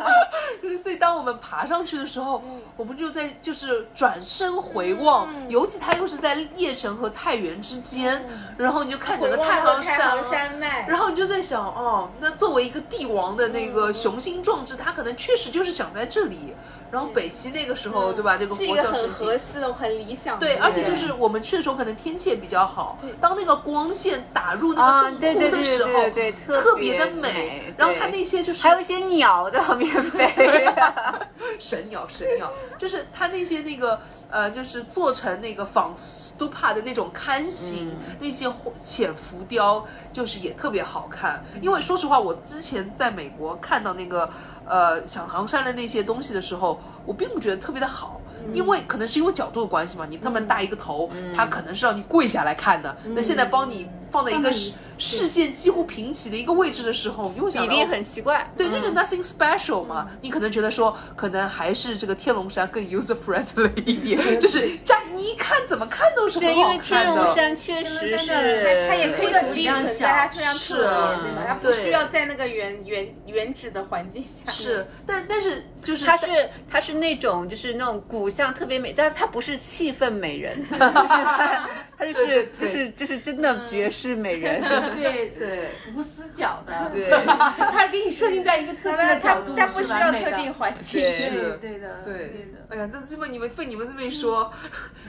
[0.81, 2.43] 所以当我们爬上去的时候，
[2.75, 8.25] 我们就在就是转身回望，尤其它又是在邺城和太原之间，
[8.57, 9.81] 然后你就看整个太行。
[10.23, 16.55] 山脉，然后你就在想，哦，那作为一个帝王的那个雄心壮志，他可能确实就是想在这里。
[16.91, 18.37] 然后北齐那个时候，对吧？
[18.37, 20.45] 这个佛是一个很合，适的、很理想的。
[20.45, 22.99] 对，而且就是我们去的时候，可能天气也比较好。
[23.19, 30.29] 当那个光线打入那啊个洞对对对窟的时候，对对对特特别的美然后对它那些就是还有一些鸟在旁边飞。
[31.59, 33.99] 神鸟，神鸟，就是它那些那个
[34.29, 38.51] 呃，就是做成那个仿 stupa 的那种龛形，嗯那些
[38.81, 41.43] 浅浮雕，就是也特别好看。
[41.61, 44.29] 因为说实话，我之前在美国看到那个
[44.65, 48.19] 呃响堂山的那些东西的时候，我并不觉得特别的好。
[48.53, 52.97] 因为可能是因为角度的关系嘛，你那么大一个头，他可能是让你跪下来看的。
[53.13, 58.47] 那现在帮你放在一个石视线几乎平齐的一个位置的时候，你会想到比例很奇怪。
[58.55, 60.07] 对，就是 nothing special 嘛。
[60.21, 67.23] 你可能觉得说，可能还是这个天龙山更 user friendly 一点， 就是这样，你一看怎么看都是很对，因好为天看的。
[67.23, 71.45] 龙山确实是它也可以独立存在，它非常是特别，对吧？
[71.47, 74.51] 它不需要在那个原原原址的环境下。
[74.51, 84.61] 是，但但是就是它是它是那种就是那种骨相特别美，但是它不是气氛美人， 就是它它就是对对对就是就是真的绝世美人。
[84.99, 85.69] 对 对。
[85.95, 91.01] 无死角的，对 它是给你设定在一个特定的角度，它不需要特定环境。
[91.01, 92.65] 对是对的，对对的。
[92.69, 94.51] 哎呀，那这么你们被你们这么一说，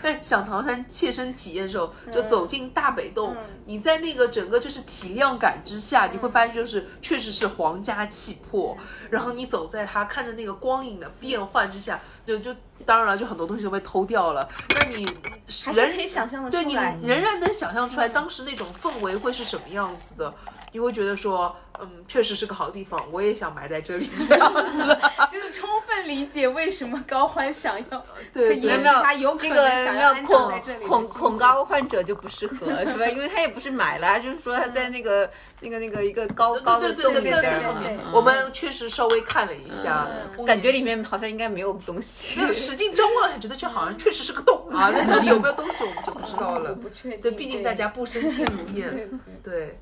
[0.03, 8.77] 但想唐山切身体验的时候，就走进大北洞，你在那个整个就是体量感之下，你会发现就是确实是皇家气魄。
[9.11, 12.55] 然后你走在它看着那个光影的变换之下，就就
[12.87, 14.49] 当然了，就很多东西都被偷掉了。
[14.69, 15.07] 那你
[15.65, 16.75] 还是人可以想象的对你。
[16.75, 20.33] 仍然能想象出来当时那种氛围会是什么样子的。
[20.73, 24.99] 你会觉得说，嗯，确实是个好地方，我也想埋在这里这样子。
[25.31, 33.07] 就是充分理解为什么高欢想要，对也许没有他有可能想要安葬恐在这里恐恐高患者就不适合是吧？
[33.07, 35.31] 因为他也不是买了，就是说他在那个
[35.61, 40.07] 那个那个一个高高的对对对对洞里边对嘛对对嗯我们确实稍微看了一下，
[40.47, 42.41] 感觉里面好像应该没有东西。
[42.41, 46.73] 那使劲张望，觉得这好像确实是个洞啊，那到底有没有东西我们就不知道了。
[46.75, 47.21] 不确定。
[47.21, 49.11] 对，毕竟大家不身轻如燕。
[49.43, 49.79] 对，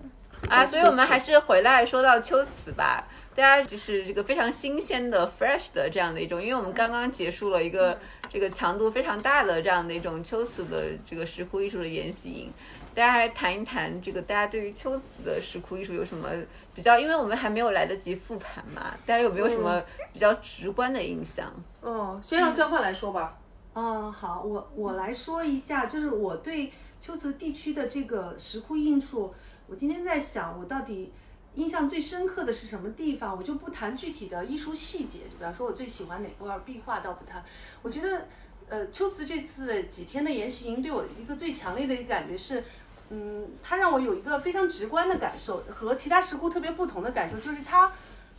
[0.49, 3.07] 啊，所以我们还是回来说到秋瓷吧。
[3.35, 7.97] 大家就是这个非常新鲜的、fresh 的这样的一种，因为我们刚刚结束了一个
[8.29, 12.53] 这个强度非常大的这样的一种秋瓷的这个石窟艺术的研习营。
[12.93, 16.29] 大家来谈一谈这个，大家对于秋瓷的石窟艺术有什么
[16.75, 16.99] 比较？
[16.99, 19.81] 因为我们还没有来得及复盘嘛，大家有没有什么
[20.13, 21.51] 比较直观的印象？
[21.81, 23.39] 哦，先让江焕来说吧。
[23.75, 29.33] 嗯，好，我我来说一下，就是我对秋瓷地区的这个石窟艺术，
[29.71, 31.13] 我今天在想，我到底
[31.55, 33.37] 印象最深刻的是什么地方？
[33.37, 37.45] 我就不谈具体的艺术细节，就比方说我最喜欢哪块壁画，倒不谈。
[37.81, 38.27] 我觉得，
[38.69, 42.65] 呃，秋瓷这次几天的研习营对我一个最强烈的一个感觉是，
[43.11, 47.93] 嗯，它让我有一个非常直观的感受，和其他石窟特别不同的感受，就是它，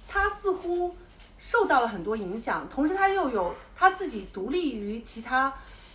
[0.09, 0.93] 它似乎
[1.39, 5.53] 受到了很多影响，同时它又有它自己独立于其他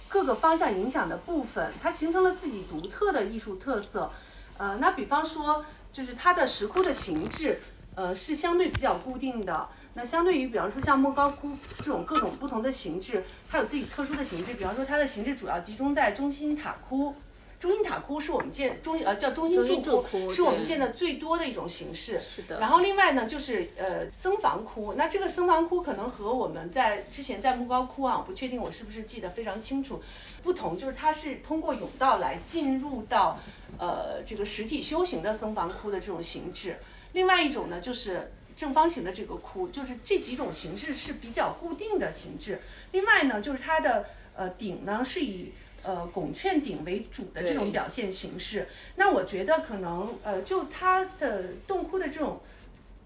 [0.09, 4.11] 各个方向影响的部分，它形成了自己独特的艺术特色。
[4.59, 7.61] 呃，那比方说，就是它的石窟的形制，
[7.95, 9.69] 呃，是相对比较固定的。
[9.95, 14.55] 那相对于，比方说像莫高窟这种各种不同的形制，它有自己特殊的形制。
[14.55, 17.15] 比方说，它的形制主要集中在中心塔窟。
[17.59, 22.21] 中心塔窟是我们建中呃叫中心柱窟是我们建的最多的一种形式。
[22.21, 24.93] 是的然后另外呢，就是呃僧房窟。
[24.93, 30.03] 那这个僧房窟可能和我们在之前在莫高窟啊，我不确定我是不是记得非常清楚。
[30.43, 33.41] 不同就是它是通过甬道来进入到
[33.79, 36.77] 呃这个实体修行的僧房窟的这种形制。
[37.13, 42.61] 另外一种呢，就是正方形的这个窟，就是这几种形式是比较固定的形制。
[42.93, 45.53] 另外呢，就是它的呃顶呢是以
[45.83, 48.69] 呃拱券顶为主的这种表现形式。
[48.97, 52.41] 那我觉得可能呃就它的洞窟的这种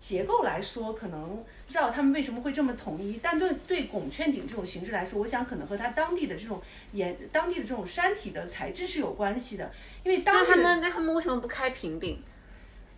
[0.01, 6.61] 结构来说，可能不知道他们为什么会这么统一，但对对拱券顶这种形式来说，我想可能和它当地的这种
[6.93, 9.71] 岩当地的这种山体的材质是有关系的，
[10.03, 12.23] 因为当那地的他们那他们为什么不开平顶？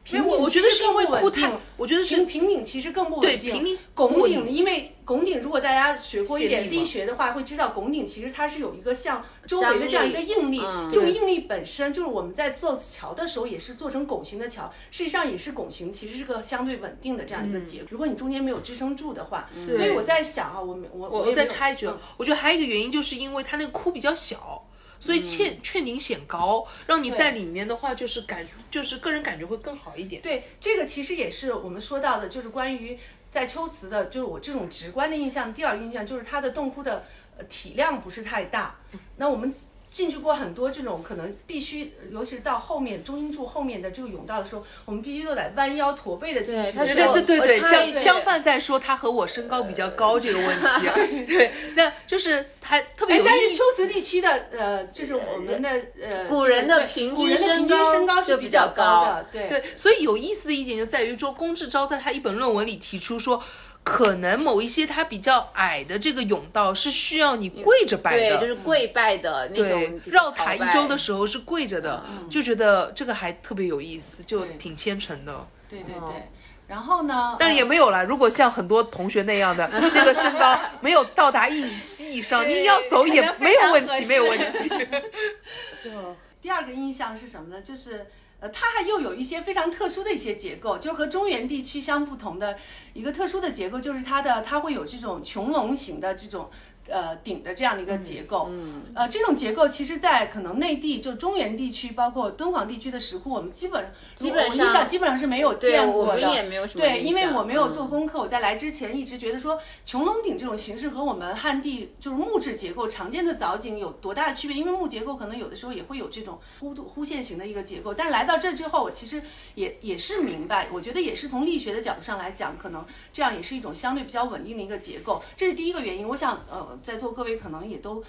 [0.05, 3.41] 平顶我觉得其实是因为窟更不稳定太，我觉得是平平顶其实更不稳定。
[3.41, 17.67] 对平顶拱顶，因为拱顶如果大家学过一点力学的话，会知道拱顶其实它是有一个像周围的这样一个应力，嗯这种应力本身就是我们在做桥的时候也是做成拱形的桥，事实上也是拱形，其实是个相对稳定的这样一个嗯。
[17.67, 17.87] 结构。
[17.91, 21.99] 如果你中间没有支撑住的话，所以我在想啊，我们我我再也没有插一句，嗯。
[22.17, 24.65] 我觉得还有一个原因，就是因为它那个窟比较小，
[25.03, 30.23] 所以嵌劝您显高，让你在里面的话，就是感就是个人感觉会更好一点。
[30.23, 32.97] 对，这个其实也是我们说到的，就是关于
[33.29, 35.53] 在秋瓷的，就是我这种直观的印象。
[35.53, 37.05] 第二印象就是它的洞窟的
[37.37, 38.77] 呃体量不是太大。
[39.17, 39.53] 那我们
[39.93, 46.73] 进去过很多这种可能必须，尤其是到后面中心柱后面的这个甬道的时候，我们必须都得弯腰驼背的进去。
[46.73, 47.61] 对对对对对
[47.93, 50.95] 江江范在说他和我身高比较高这个问题，啊
[51.27, 53.63] 对，那就是他特别哎有，意思但是秋。
[53.77, 55.69] 瓷地区的呃，就是我们的
[56.01, 63.43] 呃，古人的对平古人的均身高平均身高就是比比较较高的，对对，所以有意思的一点就在于说，龚志钊在他一本论文里提出说，
[63.85, 75.47] 可能某一些它比较矮的这个甬道是需要你跪着拜对，的，就是跪拜的那对种，绕塔一周的时时候是跪着的，就觉得这个还特别有意思，就挺虔诚的。
[75.69, 76.29] 对对对。
[76.69, 77.37] 然后呢？
[77.39, 84.69] 但是也呃没有啦，如果像很多同学那样的， 这个身高没有到达一米七以上，你要走也没有问题，没有问题。
[85.85, 87.61] 就第二个印象是什么呢？
[87.61, 88.07] 就是
[88.43, 92.59] 呃，它还又有一些非常特殊的一些结构，就是和中原地区相不同的
[92.93, 96.51] 一个特殊的结构，就是它的它会有这种穹隆型的这种。
[96.89, 106.13] 呃，顶的这样的一个结构，嗯，呃，这种结构其实，在可能内地就中原地区，包括敦煌地区的石窟，我们基本基本上基本上是没有见过的。
[106.13, 114.57] 我们也没有什么对，因为我没有做功课，我在来之前一直觉得说穹窿顶这种形式和我们汉地就是木质结构常见的藻井有多大的区别？
[114.57, 119.23] 因为木结构可能有的时候也会有这种弧度弧线型的一个结构，但来到这之后，我其实
[119.55, 126.03] 也也是明白，我觉得也是从力学的角度上来讲，可能这样也是一种相对比较稳定的一个结构，这是第一个原因。
[126.09, 127.67] 我想，呃，在座各位可能。
[127.67, 128.03] 也都，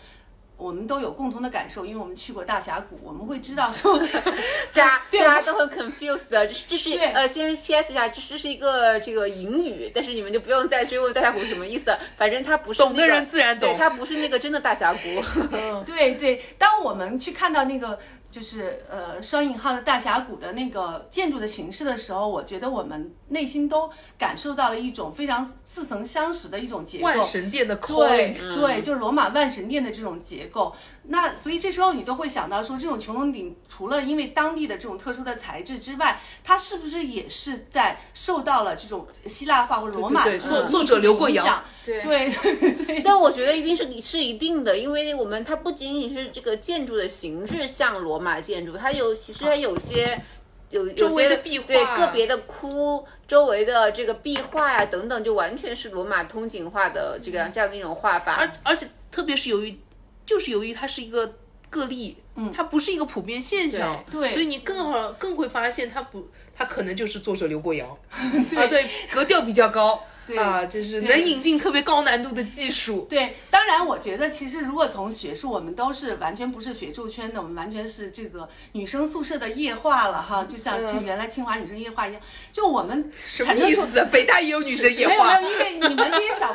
[0.58, 3.98] 我们都有共同的感受，因为我们去过大峡谷，我们会知道说，
[4.74, 15.00] 大家大家都很 confused 的，这是这是呃，先 PS 一下，这这是一个这个隐语，但是你们就不用再追问大峡谷什么意思，反正它不是懂的人自然懂，对它不是那个真的大峡谷。
[15.86, 18.00] 对对，当我们去看到那个。
[18.34, 27.06] 就是呃双引号的大峡谷的那个建筑的形式的时候，我觉得我们内心都感受到了一种非常似曾相识的一种结构。
[27.06, 30.76] 万神殿的对对，就是罗马万神殿的这种结构。
[31.04, 41.64] 那所以这时候你都会想到说，这种穹隆顶除了因为当地的这种特殊的材质之外，它是不是也是在受到了这种希腊化或者罗马作作者留过洋？
[41.86, 43.02] 对对 对。
[43.02, 48.24] 但我觉得一定是是一定的，因为我们它不仅仅是这个建筑的形式像罗。
[48.24, 50.18] 马建筑，它有其实它有些
[50.70, 58.36] 有周围的壁画，对个别的窟周围的这个壁画呀等等，就完全是罗马通景画的这个这样的一种画法。
[58.36, 59.78] 而而且特别是由于，
[60.26, 61.34] 就是由于它是一个
[61.70, 70.02] 个例，嗯，它不是一个普遍现象，对，所以你更好更会发现它不，它可能就是作者刘过尧， 啊对，格调比较高。
[70.38, 73.06] 啊，就是能引进特别高难度的技术。
[73.10, 82.22] 对，当然，我觉得其实如果从学术，我们都是完全不是学术圈的，我们完全是这个女生宿舍的夜话了哈，就像清原来清华女生夜话一样。
[82.52, 84.08] 就我们什么意思？
[84.12, 85.40] 北大也有女生夜话？
[85.40, 86.53] 没有，没有，因为你们这些小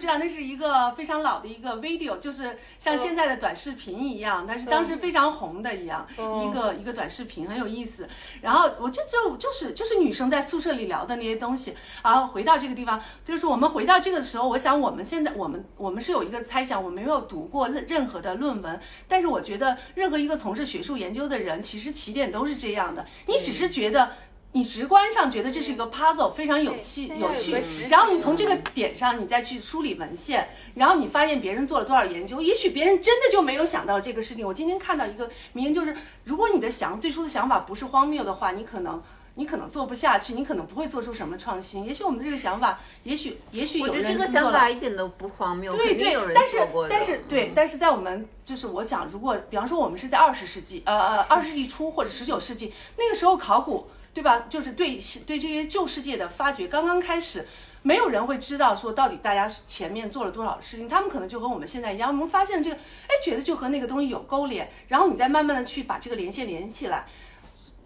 [0.00, 8.08] 知道，那是一个非常老的一个 video，就是像现在的短视频一样，但是当时非常红的一样，一个一个短视频很有意思。
[8.40, 12.98] 然后我就就就是就是女生在宿舍里聊的那些东西，然后回到这个地方。
[13.24, 23.06] 就是我们回到这个时候，我想我们现在我们我们是有一个猜想，我们没有读过任任何的论文，但是我觉得任何一个从事学术研究的人，其实起点都是这样的。
[23.26, 24.10] 你只是觉得
[24.52, 27.54] 你直观上觉得这是一个 puzzle，非常有趣有趣，
[27.88, 34.46] 然后你从这个点上你再去梳理文献，然后你发现别人做了多少研究，也许别人真的就没有想到这个事情。
[34.46, 39.02] 我今天看到一个名言，就是如果你的想最初的想法不是荒谬的话，你可能。
[39.36, 41.84] 你可能做不下去，你可能不会做出什么创新。
[41.84, 46.14] 也许我们的这个想法，也许也许有人我觉得这个想法一点都不荒谬，对对。
[46.34, 46.58] 但是
[46.90, 54.46] 但是对，但是在我们就是我想，如果比方说我们是在二十世纪，呃呃二十世纪初或者十九世纪那个时候，考古对吧？
[54.48, 57.46] 就是对对这些旧世界的发掘刚刚开始，
[57.82, 60.88] 没有人会知道说到底大家前面做了多少事情。
[60.88, 67.06] 他们可能就和我们现在一样，我们发现这个，哎，觉得就和那个东西有勾连，然后你再慢慢的去把这个连线连起来。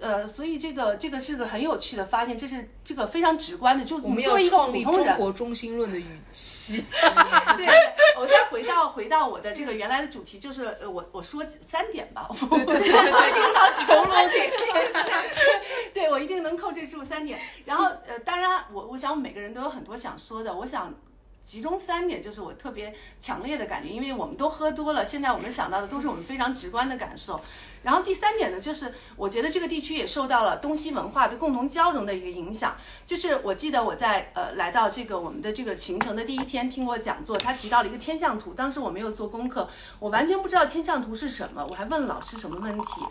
[0.01, 6.85] 呃，所以这个这个是个很有趣的发现，这是这个非常直观的，就我们作为一个普通人，中国中心论的语气。
[7.57, 7.67] 对，
[8.19, 14.35] 我再回到回到我的这个原来的主题，就是呃我我说三点吧，我对对对，领导只从楼梯，
[15.95, 17.41] 对我一定能扣制住三点。
[17.65, 20.93] 然后呃，当然我我想每个人都有很多想说的，我想
[21.45, 27.41] 集中三点，就是我特别强烈的感觉，因为我们都喝多了，现在我们想到的都是我们非常直观的感受。
[27.85, 32.77] 然后第三点呢，就是我觉得这个地区也受到了东西文化的共同交融的一个影响。
[33.07, 39.69] 就是我记得我在呃来到这个我们的这个行程的第一天听过讲座，他提到了一个天象图，当时我没有做功课，
[40.01, 43.03] 我完全不知道天象图是什么，我还问老师什么问题，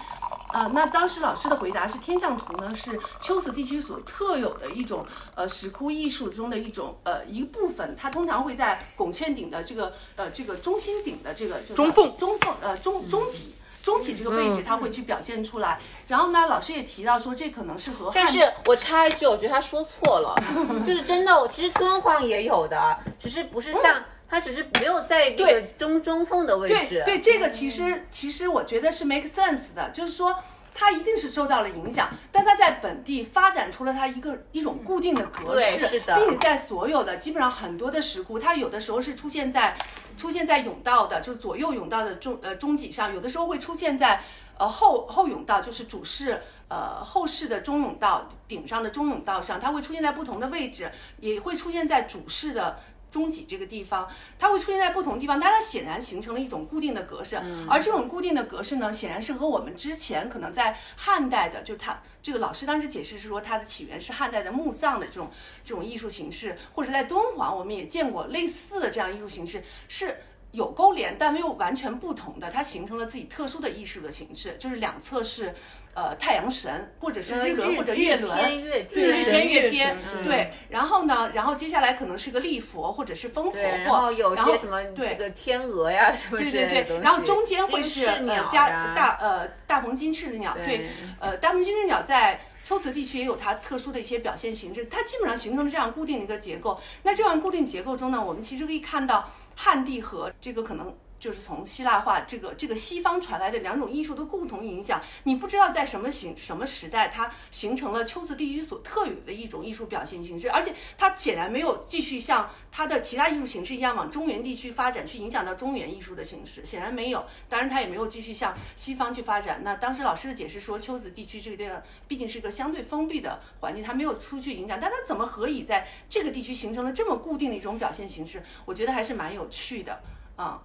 [0.53, 5.05] 呃，那当时老师的回答是天象图呢是秋瓷地区所特有的一种
[5.35, 13.53] 呃石窟艺术中的一种呃一部分，它通常会在拱券顶的这个呃这个中心顶的这个中缝中缝呃中中体。
[13.83, 15.77] 中体这个位置，他会去表现出来。
[16.07, 18.11] 然后呢，老师也提到说，这可能是和……
[18.15, 20.35] 但是我插一句，我觉得他说错了，
[20.83, 27.03] 就是真的，我其实敦煌也有的，只是不是像它，只是没有在这个中中缝的位置。
[27.05, 30.35] 对，这个其实其实我觉得是 make sense 的，就是说。
[30.75, 39.77] 它一定是受到了影响，但它在本地发展出了它一个一种固定的格式，并且在所有的基本上很多的石窟，它有的时候是出现在
[40.17, 44.21] 出现在甬道的，就是左右甬道的中呃中脊上，有的时候会出现在
[44.57, 52.79] 呃后后甬道，就是主室呃后室的中甬道顶上的中甬道上，它会出现在不同的位置，也会出现在主室的。
[53.13, 54.09] 中脊这个地方，
[54.39, 57.39] 它会出现在不同地方，但它显然形成了一种固定的格式，
[57.69, 65.29] 而这种固定的格式呢，显然是和我们之前可能在汉代的，就它这个老师当时解释是说它的起源是汉代的墓葬的这种
[65.63, 70.17] 这种艺术形式，或者在敦煌我们也见过类似的这样艺术形式是。
[70.53, 75.55] 有勾连，但没有完全不同的，它形成了自己特殊的艺术的形式，就是两侧是，
[75.95, 80.51] 呃，太阳神或者是日轮或者月轮，月对，日天月天，嗯对。
[80.69, 88.05] 然后呢，然后接下来可能是个立佛或者是风婆婆，然婆，后有些什么对这个天鹅呀什么对之类的东，西对对然后中间会是
[88.49, 90.89] 加大呃大鹏金翅的鸟，对对，
[91.19, 96.79] 呃大鹏金翅鸟在秋瓷地区也有它特殊的一些表现形式，它基本上形成了这样固定的一个结构。
[97.03, 100.91] 那这样固定结构中呢，我们其实可以看到汉地和这个可能。
[101.23, 117.25] 就是从希腊化这个这个西方传来的两种艺术的共同影响，你不知道在什么形什么时代，它形成了秋瓷地区所特有的一种艺术表现形式，而且它显然没有继续像它的其他艺术形式一样往中原地区发展，去影响到中原艺术的形式，显然没有。
[117.47, 119.61] 当然，它也没有继续向西方去发展。
[119.63, 128.43] 那当时老师的解释说，秋瓷地区这个地方毕竟是一个相对封闭的环境，它没有出去影响，但它怎么何以在这个地区形成了这么固定的一种表现形式？
[128.65, 130.01] 我觉得还是蛮有趣的
[130.35, 130.61] 啊。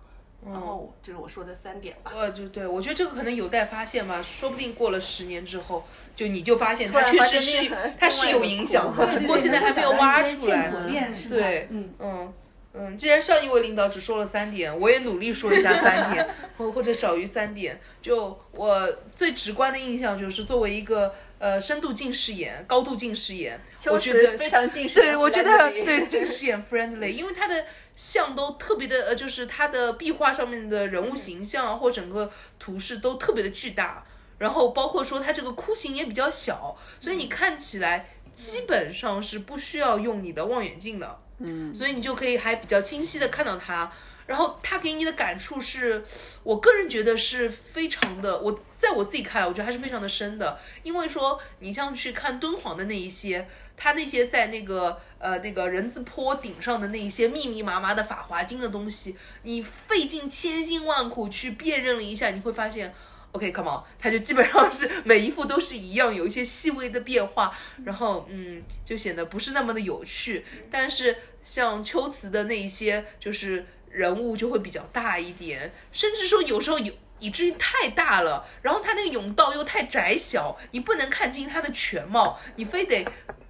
[0.47, 2.13] 然后这是我说的三点吧。
[2.15, 10.71] 呃，就对我觉得这个可能有待发现吧，说不定过了十年之后，就你就发现它确实是它是有影响的，只不过现在还没有挖出来。
[10.87, 11.37] 链是吧？
[11.37, 11.95] 对，嗯。
[11.99, 12.33] 嗯
[12.75, 16.29] 嗯，既然上一位领导只说了三点，我也努力说一下三点，
[16.59, 17.81] 或或者少于三点。
[18.01, 23.59] 就我最直观的印象就是，作为一个呃深度近视眼、高度近视眼，
[23.91, 27.65] 我觉得非常近视，对，我觉得对近视眼 friendly，因为它的
[27.99, 34.07] 像都特别的，呃，就是它的壁画上面的人物形象啊，或整个图式都特别的巨大，
[34.39, 43.91] 然后包括说它这个窟形也比较小，所以你看起来基本上是不需要用你的望远镜的，嗯，所以你就可以还比较清晰的看到它。
[44.29, 46.05] 然后它给你的感触是，
[46.45, 50.61] 我个人觉得是非常的，我在我自己看来，我觉得还是非常的深的。
[50.85, 53.49] 因为说你像去看敦煌的那一些，
[53.79, 62.93] 它那些在那个呃那个人字坡顶上的那一些密密麻麻的法华经的东西，你费尽千辛万苦去辨认了一下，你会发现。
[63.33, 67.55] OK，come、on，它就基本上是每一幅都是一样，有一些细微的变化，
[67.85, 70.47] 然后嗯，就显得不是那么的有趣。
[70.71, 71.15] 但是
[71.45, 83.07] 像秋瓷的那一些，就是人物就会比较大一点，甚至说有时候有以至于太大了，然后它那个甬道又太窄小，你不能看清它的全貌，你非得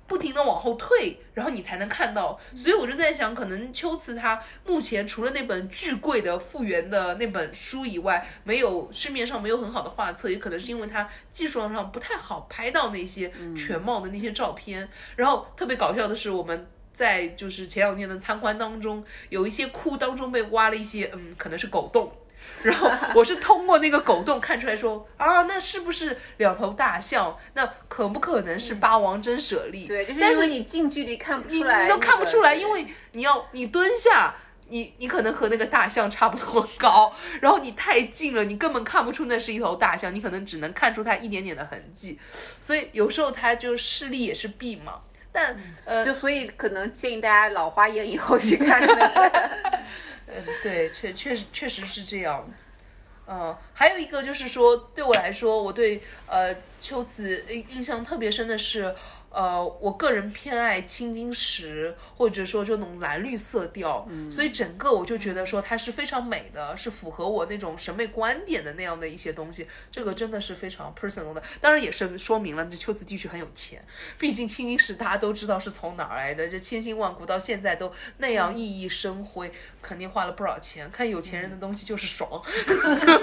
[0.08, 2.40] 不停的往后退，然后你才能看到。
[2.56, 14.88] 所以我就在想，可能秋瓷它目前除了那本巨贵的复原的那本书以外，没有市面上没有很好的画册，也可能是因为它技术上不太好拍到那些全貌的那些照片。
[15.14, 22.10] 然后特别搞笑的是，我们在就是前两天的参观当中，有一些窟当中被挖了一些，嗯，可能是狗洞。
[22.62, 27.38] 然后我是通过那个狗洞看出来说啊，那是不是两头大象？
[27.54, 29.86] 那可不可能是八王真舍利？
[29.86, 34.34] 对，就是但是你近距离看不你出来，你都看不出来，因为你要你蹲下，
[34.68, 42.18] 你你可能和那个大象差不多高，然后你太近了，你根本看不出那是一头大象，你可能只能看出它一点点的痕迹，
[42.60, 44.94] 所以有时候它就视力也是弊嘛。
[45.30, 49.50] 但呃，就所以可能建议大家老花眼以后去看那个。
[50.28, 52.48] 嗯， 对，确确实确实是这样。
[53.30, 58.94] 嗯，还有一个就是说，对我来说，我对呃秋瓷印印象特别深的是，
[59.30, 69.66] 呃，我个人偏爱青金石，或者说这种蓝绿色调，所以整个我就觉得说它是非常美的，是符合我那种审美观点的那样的一些东西。
[69.92, 73.84] 这个真的是非常 personal 的，当然也是说明了这秋瓷地区很有钱，
[74.18, 79.52] 毕竟青金石大家都知道是从哪儿来的，这千辛万苦到现在都那样熠熠生辉，
[79.82, 80.90] 肯定花了不少钱。
[80.90, 82.42] 看有钱人的东西就是爽。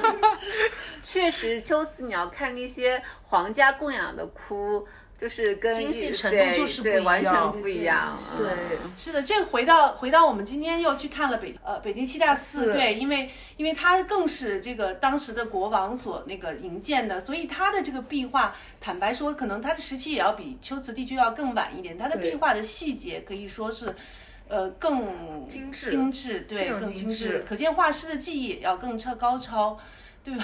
[1.02, 4.88] 确实，秋瓷你要看那些皇家供养的窟，
[5.18, 8.18] 就是跟精细程度就是不一样全不一样。
[8.38, 8.48] 对
[8.84, 23.96] 嗯是的，这回到回到我们今天又去看了北呃北京七大寺，对，因为因为它更是这个当时的国王所那个营建的，所以它的这个壁画，坦白说，可能它的时期也要比秋瓷地区要更晚一点，它的壁画的细节可以说是。
[24.48, 29.76] 呃，更精致精致，对，更精精致可见画师的技艺也要更超高超，
[30.26, 30.44] 对吧？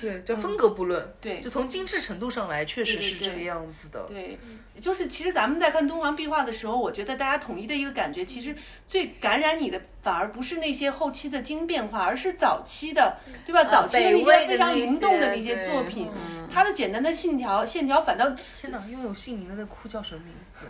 [0.00, 1.14] 对， 叫风格不论。
[1.20, 4.04] 对就从精致程度上来，确实是这个样子的。
[4.08, 4.36] 对，
[4.80, 8.54] 就是其实咱们在看敦煌壁画的时候，我觉得大家统一的一个感觉，其实
[8.88, 13.62] 最感染你的反而不是那些后期的精变化，而是早期的，对吧？
[13.62, 18.28] 早期的那些非常灵动的那些些作品嗯，它的简单的线条线条反倒
[18.60, 20.66] 天哪，拥有姓名的那窟叫什么名字？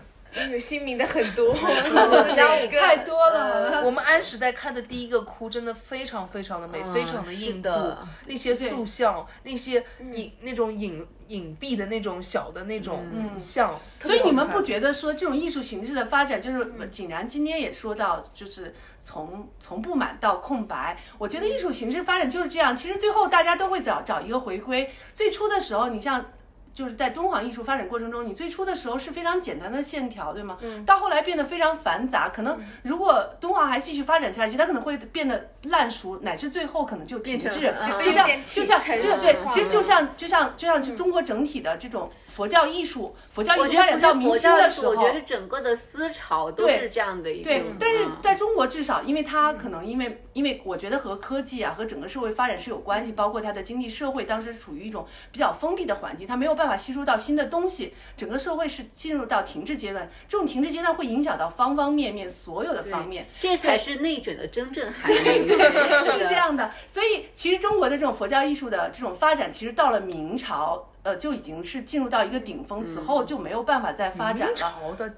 [0.52, 3.82] 有姓名的很多， 然后太多了。
[3.84, 13.04] 我们安时代看的第一个窟真的非常非常的美，非常的硬的度，那些塑像，那些隐那种隐隐蔽的那种小的那种
[13.38, 22.74] 像，所以你们不觉得说这种艺术形式的发展，就是井然今天也说到，就是从从不满到空白，我觉得艺术形式发展就是这样。
[22.74, 24.94] 其实最后大家都会找找一个回归。
[25.14, 26.32] 最初的时候，你像。
[26.80, 30.56] 就是在敦煌艺术发展过程中，你最初的时候是非常简单的线条，对吗？
[30.62, 30.82] 嗯。
[30.86, 37.50] 到后来变得非常繁杂，可能如果敦煌还继续发展下去，它可能会变得烂熟，乃至最后可能就停滞。
[37.50, 47.44] 就像就像对对，其实就像就像就像中国整体的这种佛教艺术，佛教艺术发展到明清的时候，我觉得是整个的思潮都是这样的一个。
[47.44, 56.69] 对，但是在中国至少，因为它可能因为因为我觉得和科技啊和整个社会发展是有关系，包括它的经济社会当时处于一种比较封闭的环境，它没有办法。
[56.76, 60.10] 吸收到新的东西，整个社会是进入到停滞阶段。
[60.28, 65.16] 这种停滞阶段会影响到方方面面所有的方面，这才是内卷的真正含义。
[65.46, 66.70] 对，是这样的。
[66.88, 74.54] 所以，其实中国的这种佛教艺术的这种发展，其实到了明朝，呃，就已经是进入到一个顶峰，此后就没有办法再发展了。
[74.54, 75.14] 朝的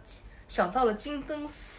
[0.48, 1.71] 想到了金灯寺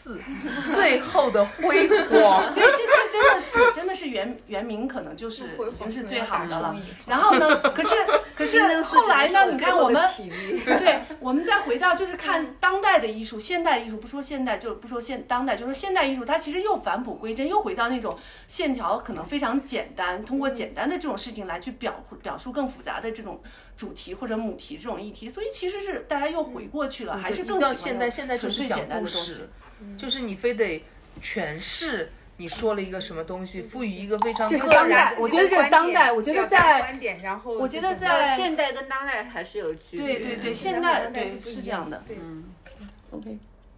[0.73, 6.75] 最后的辉煌， 对，这这真的是真的是原原名可能就是已经是最好的了。
[7.07, 7.89] 然后呢，可是
[8.35, 9.51] 可是后来呢？
[9.51, 10.03] 你看我们，
[10.65, 23.41] 对，我们再回到就是看当代的艺术，现代艺术不说现代，就不说现当代，就说现代艺术，它其实又返璞归真，又回到那种线条可能非常简单，通过简单的这种事情来去表表述更复杂的这种。
[23.75, 29.03] 主题或者母题这种议题，所以其实是大家又回过去了，还是更喜欢现代，现在就是讲故
[29.91, 30.83] 事，就是你非得
[31.21, 42.45] 诠释你说了一个什么东西，赋予一个非常这是当代，我觉得这是当代，我觉得在观点，然后我觉得在现代跟当代还是有区别，对对对，现代对是这样的，嗯
[43.11, 43.37] ，OK，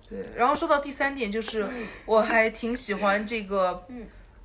[0.09, 1.67] 对，然后说到第三点，就是
[2.05, 3.85] 我还挺喜欢这个，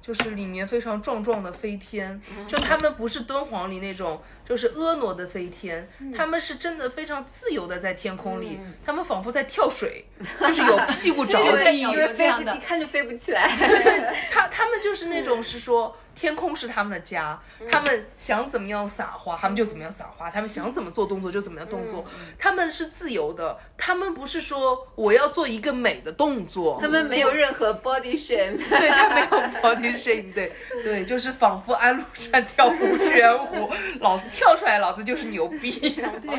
[0.03, 4.20] 就是里面非常壮壮的飞天，就他们不是敦煌里那种。
[4.42, 10.05] 就是婀娜的飞天，他们是真的非常自由的在天空里，他们仿佛在跳水，
[10.40, 13.57] 就是有屁股 着地，因为飞不，一看就飞不起来。
[13.57, 17.38] 对对，他他们就是那种是说天空是他们的家，
[17.70, 22.04] 他们想怎么样撒花，他们就怎么样撒花，他们想怎么做动作就怎么样动作，
[22.38, 29.26] 他们是自由的，他们不是说我要做一个美的动作，他们没有任何 body shame， 对他没有
[29.61, 30.52] body shame，对
[30.82, 34.28] 对，就是仿佛安禄山跳胡旋舞， 老子。
[34.30, 35.70] 跳出来，老子就是牛逼。
[35.70, 36.38] 对，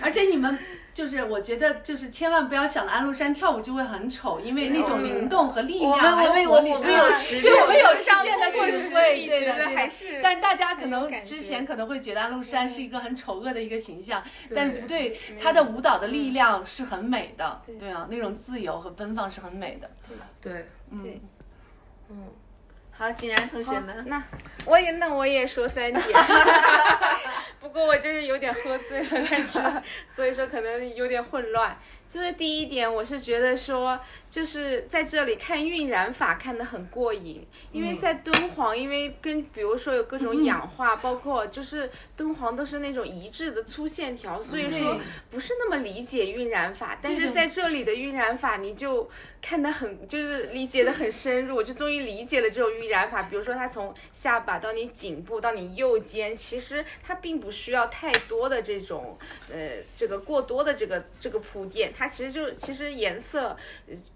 [0.00, 0.56] 而且你们
[0.94, 10.20] 就是，我觉得就是千万不要想安禄山跳舞就会很丑，因为那种灵动和力量，我们我们我们有实践，我们有实践的体会，对对还是。
[10.22, 14.22] 但是大家可能之前可能会觉得安禄山是一个很丑恶的一个形象，
[14.54, 19.90] 但是不对，他的舞蹈的力量是很美的，对啊，那种自由和奔放是很美的，
[20.40, 21.20] 对，嗯，
[22.08, 22.28] 嗯。
[23.04, 23.94] 好，景然同学呢？
[24.06, 24.22] 那
[24.64, 26.02] 我也那我也说三点，
[27.60, 29.60] 不过我就是有点喝醉了，但是
[30.08, 31.76] 所以说可能有点混乱。
[32.08, 33.98] 就是第一点，我是觉得说，
[34.30, 44.96] 就是在这里看晕染法看得很过瘾，因为在敦煌，因为跟比如说有各种氧化，包括就是敦煌都是那种一致的粗线条，所以说
[45.30, 46.98] 不是那么理解晕染法。
[47.02, 49.10] 但是在这里的晕染法，你就
[49.42, 53.22] 看得很，就是理解的很深入，就终于理解了这种晕染法。
[53.22, 59.18] 比如说它从下巴到你颈部到你右肩，其实它并不需要太多的这种
[59.52, 62.08] 呃这个过多的这个这个铺垫，它。
[62.08, 63.56] 其实就其实颜色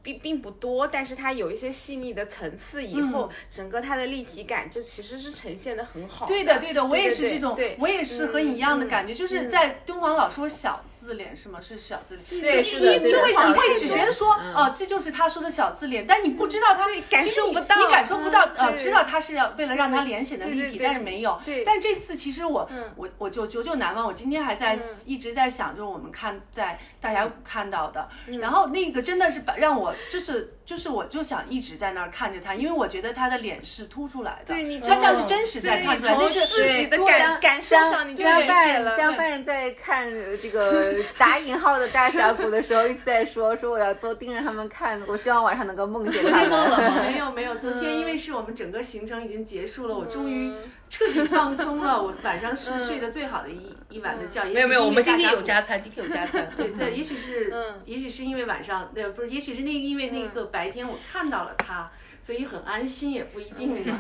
[0.03, 6.27] 并并不多，但是它有一些细密的层次，以后整个它的立体感就其实是呈现的很好。
[6.27, 11.61] 对的，对的，我也是这种，我也是和你一样的感觉，就是在敦煌老说小字脸是吗？
[11.61, 12.41] 是小字脸。
[12.41, 12.93] 对，是的。
[12.99, 21.41] 你你会你会只觉得说哦，这就是他说的小字脸，但你不知道他感受不到，你感受不到呃，知道他是要为了让他脸显得立体，但是没有。
[21.65, 27.33] 但这次其实我我我就久久难忘，我今天还在一直在想，就是我们看在大峡谷
[27.69, 27.91] 看到。
[27.91, 28.09] 的，
[28.41, 40.13] 然后那个真的是把让我就是就是我就想一直在那儿看着他，因为我觉得他的脸是凸出来的，对你他像是真实在看出来，那是自己的感感受上，你江范江范在看
[40.43, 47.03] 这个 打引号的大峡谷的时候一直在说说我要多盯着他们看，我希望晚上能够梦见他们。
[47.11, 50.53] 没有没有，昨天因为是我们整个行程已经结束了，我终于。
[50.91, 54.43] 彻底放松了，我晚上是睡得最好的一一晚的觉。
[54.47, 56.51] 没有没有，我们今天有加餐，今天有加餐。
[56.57, 57.53] 对对，也许是，
[57.85, 61.89] 也许是因为晚上，对，不是，也许是那因为那个白天我看到了他，
[62.21, 63.97] 所以很安心也不一定嘛。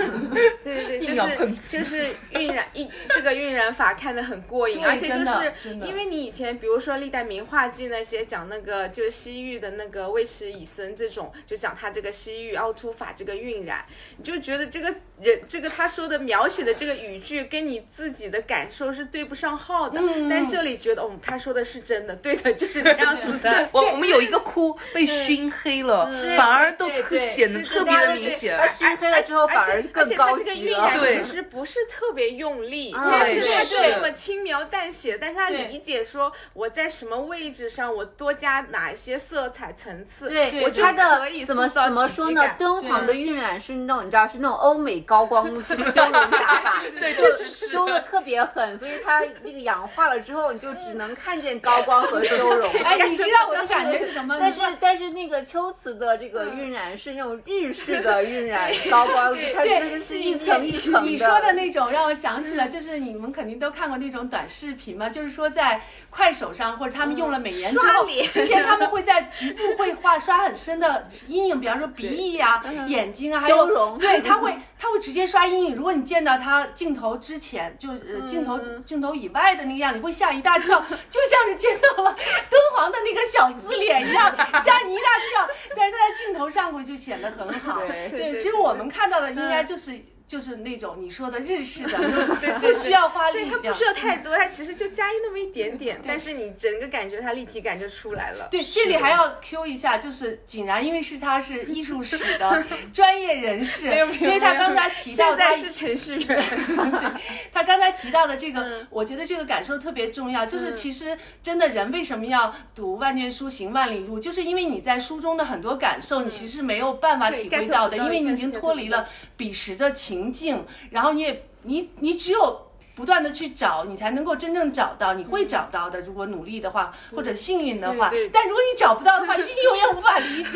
[0.65, 5.53] 对对 对，就是就是晕染一这个晕染法看得很过瘾，而且就是
[5.87, 13.85] 因为你以前比如说历代名画记那些讲那个就是西域的那个尉迟乙森这种，就讲他这个西域凹凸法这个晕染，
[14.17, 20.29] 你就觉得这个人这个他说的描写的这个语句跟你自己的感受是对不上号的，嗯。
[20.29, 23.69] 但这里觉得哦他说的是真的，对的，就是这样子的。
[23.73, 26.07] 我我们有一个窟被熏黑了，
[26.37, 28.59] 反而都特显得特别的明显。
[28.59, 42.43] 它熏黑了之后反而更高而且这个级对其实不是特别用力，啊但是对它就是那么轻描淡写，但是他理解说我在什么位置上，我多加哪一些色彩层次，对，我就它的可以怎么怎么说呢？
[42.59, 52.71] 敦煌的晕染是那种你知道是那种欧美高光 这个修容打法，对就确实是修的特别狠，所以它那个氧化了之后，你就只能看见高光和修容。
[52.85, 54.37] 哎，你知道我的感觉是什么？
[54.41, 61.01] 但是但是那个秋瓷的这个晕染是那种日式的晕染高光，它真的是一层一层的。
[61.01, 65.81] 你说的那种让我想起了，就是你们肯定都看过那种短视频嘛，就是说在
[66.11, 75.77] 快手上或者他们用了美颜之后，之前他们会在局部会画刷很深的阴影，比方说鼻翼呀、眼睛啊，还有对，他会他会直接刷阴影。
[75.77, 82.17] 如果你见到他镜头之前，就呃镜头镜头以外的那个样子，你会吓一大跳，就像是见到了
[82.49, 85.49] 敦煌的那个小字脸一样，吓你一大跳。
[85.77, 87.81] 但是他在镜头上会就显得很好。
[87.81, 89.99] 对对，其实我们看到的应该就是。
[90.29, 91.99] 就是那种你说的日式的，
[92.61, 98.47] 不不需要花力对，它不需要太多，它其实就加一那么一点点，但是你整个感觉它立体感就出来了。
[98.51, 102.63] 对，这里还要 Q 一下，就是井然，因为是他是艺术史的
[102.93, 106.45] 专业人士，所以他刚才提到他是程序员，
[107.51, 108.87] 他刚才提到的这个，嗯。
[108.91, 110.45] 我觉得这个感受特别重要。
[110.45, 122.65] 就是其实真的人为什么要读万卷书行万里路，就是因为你在书中的很多感受，你其实没有办法体会到的，因为你已经脱离了彼时的情境，然后你也你你只有。
[122.99, 126.01] 不断的去找，你才能够真正找到，你会找到的。
[126.01, 130.51] 如果努力的话，或者幸运的话但如果你找不到的话， 你永远无法理解。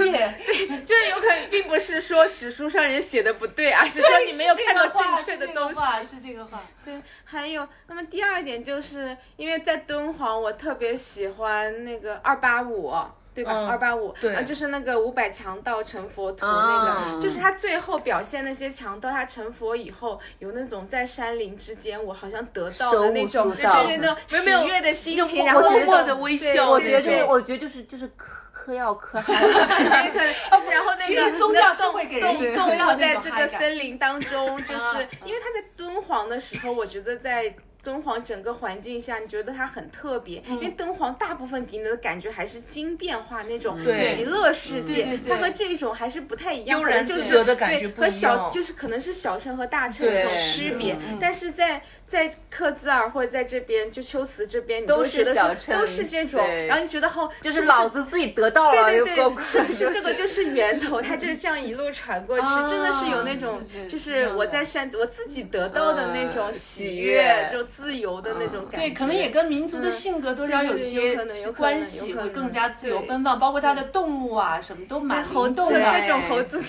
[0.44, 5.80] 对就是有可能并不是说史书上人写的不对啊，是说你没有看到正确的东西。
[6.04, 6.60] 是这个话。
[6.84, 12.92] 对，还有，那么第二点就是因为在敦煌，我特别喜欢那个二八五。
[13.34, 13.52] 对吧？
[13.52, 29.32] 嗯二八五，对啊，就是那个五百强盗成佛图那个，啊就是他最后表现那些强盗，他成佛以后有那种在山林之间，我好像得到的那种，对对那种没有没有喜悦的心情，然后默默的微笑我觉得就是，我觉得就是就是嗑嗑药嗑嗨
[30.10, 37.54] 对对，就是然后那个宗教是会给人动动在这个森林当中，就是啊因为他在敦煌的时候，我觉得在。
[37.82, 44.14] 敦煌整个环境下，你觉得它很特别，因为敦煌大部分给你的感觉还是经变化那种对。
[44.14, 59.90] 极乐世界，它和这种还是不太一样，悠然就是自得的感觉对和小就是可能是小城和大城的区别，但是在在克孜尔或者在这边就秋瓷这边，你都觉得说小城都是这种，然后你觉得后就是老子自己得到了，对对对，又够快是不是。
[59.92, 61.00] 这个就是源头？
[61.02, 67.12] 它就是这样一路传过去，真的是有那种是是，就是是我在山我自己得到的那种嗯喜喜悦。
[67.14, 68.88] 悦，这种自由的那种感觉。
[68.88, 71.16] 对，可能也跟民族的性格多少有一些
[71.56, 75.80] 关系，会更加自由奔放，包括它的动物啊，什么都蛮猴子灵动的。
[75.80, 76.60] 各种猴子，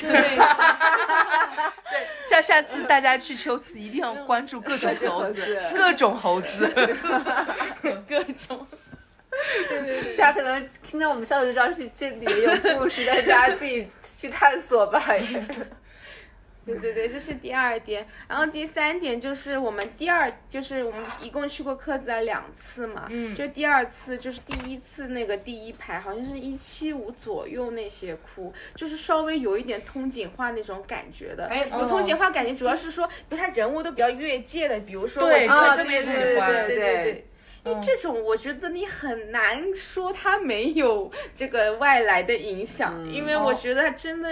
[2.30, 6.68] 下 下次大家去秋瓷一定要关注各种猴子，各种猴子。
[8.08, 8.66] 各种。
[9.68, 15.04] 对对对大家可能听到我们笑就知道是这里面有故事，但大家自己去探索吧。
[16.66, 18.07] 对对对，这是第二点。
[18.28, 31.47] 然后第三点就是我们第二，就是我们一共去过克孜尔两次嘛，嗯，就第二次就是第一次那个第一排，好像是一七五左右那些窟，就是稍微有一点通景画那种感觉的。
[31.47, 35.30] 哎有通景画感觉主要是说，比如他人物都比较越界的，比如说我
[35.76, 37.28] 特别喜欢对对对对。
[37.66, 44.30] 因为这种，我觉得你很难说它没有这个外来的影响，因为我觉得它真的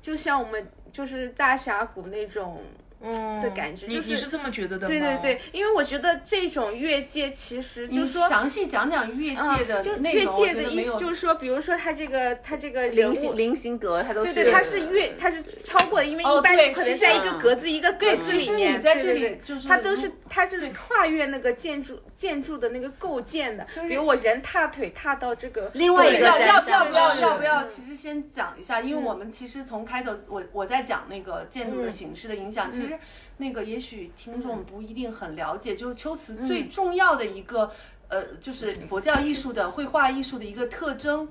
[0.00, 0.64] 就像我们
[0.96, 2.58] 就是大峡谷那种
[3.06, 4.88] 嗯的感觉就是你你是这么觉得的吗？
[4.88, 8.28] 对对对，因为我觉得这种越界其实就你是说。
[8.28, 27.64] 详细讲讲越界的嗯就越内容，我界的意思就是说，比如说他这个他这个菱形菱形格，它都是对对，它是越，它是超过的，因为哦一般你可能在一个格子一个格对其实子里面，你在里对对对就是它都是它就是跨越那个建筑建筑的那个构建的，比如我人踏腿踏到这个另外一个要山要不要不要要不要？
[27.66, 32.95] 其实先讲一下，因为我们其实从开头我我在讲那个建筑的形式的影响，其实
[33.38, 37.70] 那个也许听众不一定很了解，就是秋瓷最重要的一个
[38.08, 41.28] 呃，就是佛教艺术的绘画艺术的一个特征。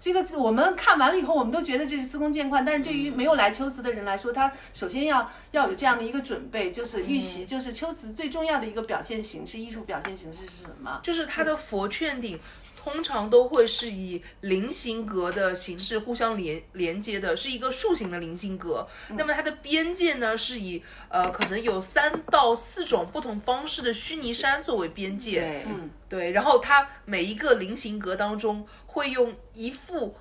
[0.00, 10.98] 这个字我们看完了以后，我们都觉得这是司空见惯，但是对于没有来秋瓷的人来说，他首先要要有这样的一个准备，就是预习，就是秋瓷最重要的一个表现形式，艺术表现形式是什么？
[11.04, 12.36] 就是它的佛券顶。
[12.82, 18.88] 通常都会是以菱形格的形式互相连连接的，是一个竖形的菱形格。
[19.10, 25.40] 那么它的边界呢，是以呃可能有三到四种不同方式的虚拟山作为边界。
[25.40, 30.16] 对，嗯，对，然后它每一个菱形格当中会用一幅。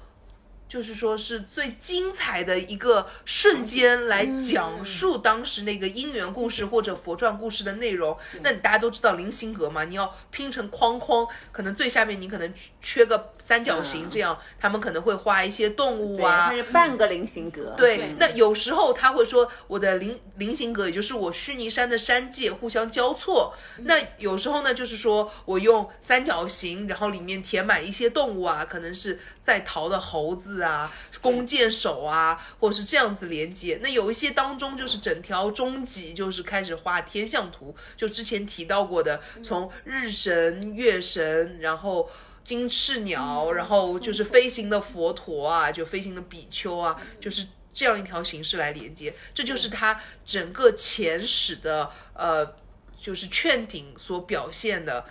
[0.72, 8.17] 就是说，是最精彩的一个瞬间来讲述当时那个姻缘故事或者佛传故事的内容。
[8.41, 17.76] 那你大家都知道菱形格嘛，你要拼成框框，可能最下面你可能缺个三角形，这样他们可能会画一些动物啊，它是半个菱形格。
[17.76, 23.53] 对，那有时候他会说我的菱菱形格，也就是我虚拟山的山界互相交错。
[23.80, 30.91] 那有时候呢，就是说我用三角形，然后里面填满一些动物啊，可能是在逃的猴子啊、
[31.22, 33.80] 弓箭手啊，或者是这样子连接。
[33.82, 42.09] 那有一些当中就是整条中脊就是开始画天象图，就之前提到过的，从日神、月神，然后。
[42.43, 52.55] 金翅鸟，然后就是飞行的佛陀啊，就飞行的比丘啊，就是这样一条形式来连接，这就是它整个前史的呃，
[52.99, 55.05] 就是劝顶所表现的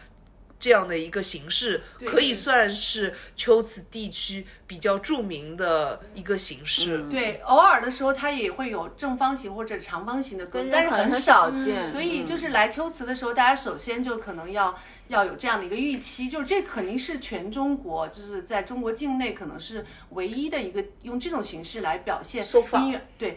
[0.60, 7.04] 这样的一个形式，可以算是秋瓷地区比较著名的一个形式。
[7.10, 11.50] 对，偶尔的时候它也会有正方形或者长方形的格子，但是很少。
[11.50, 11.90] 见。
[11.90, 14.78] 所以就是来秋瓷的时候，大家首先就可能要。
[15.08, 23.36] 要有这样的一个预期，就是这肯定是全中国，就是在中国境内可能是唯一的一个用这种形式来表现音乐，对，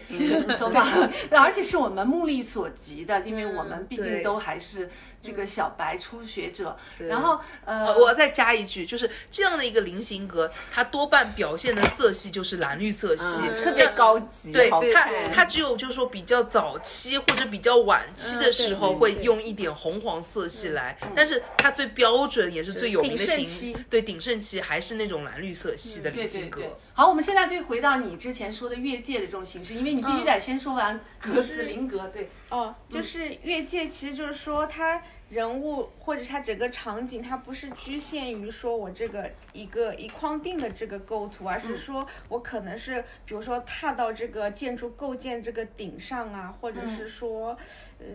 [0.55, 0.85] 手法，
[1.35, 4.91] 而且是我们目力所及的，因为我们毕竟都还是
[5.23, 6.77] 这个小白初学者。
[6.99, 14.51] 然后，呃，我再加一句，就是这样的一个菱形格，它多半表现的色系就是蓝绿色系，特别高级。
[14.51, 21.41] 对，它它只有就是说比较早期或者比较晚期的时候会用一点红黄色系来，但是。
[21.57, 26.61] 它最标准也是最有名的形，对鼎盛期还是那种蓝绿色系的菱形格。
[26.93, 32.09] 好，我们现在可以回到你之前说的越界的这种形式，因为你必须得先说完格子菱格。
[32.11, 35.01] 对，哦，就是越界，其实就是说它。
[35.33, 47.57] 人物或者它整个场景，它不是局限于说我这个一个一框定的这个构图，而是说我可能是比如说踏到这个建筑构建这个顶上啊，或者是说，
[47.97, 48.05] 呃，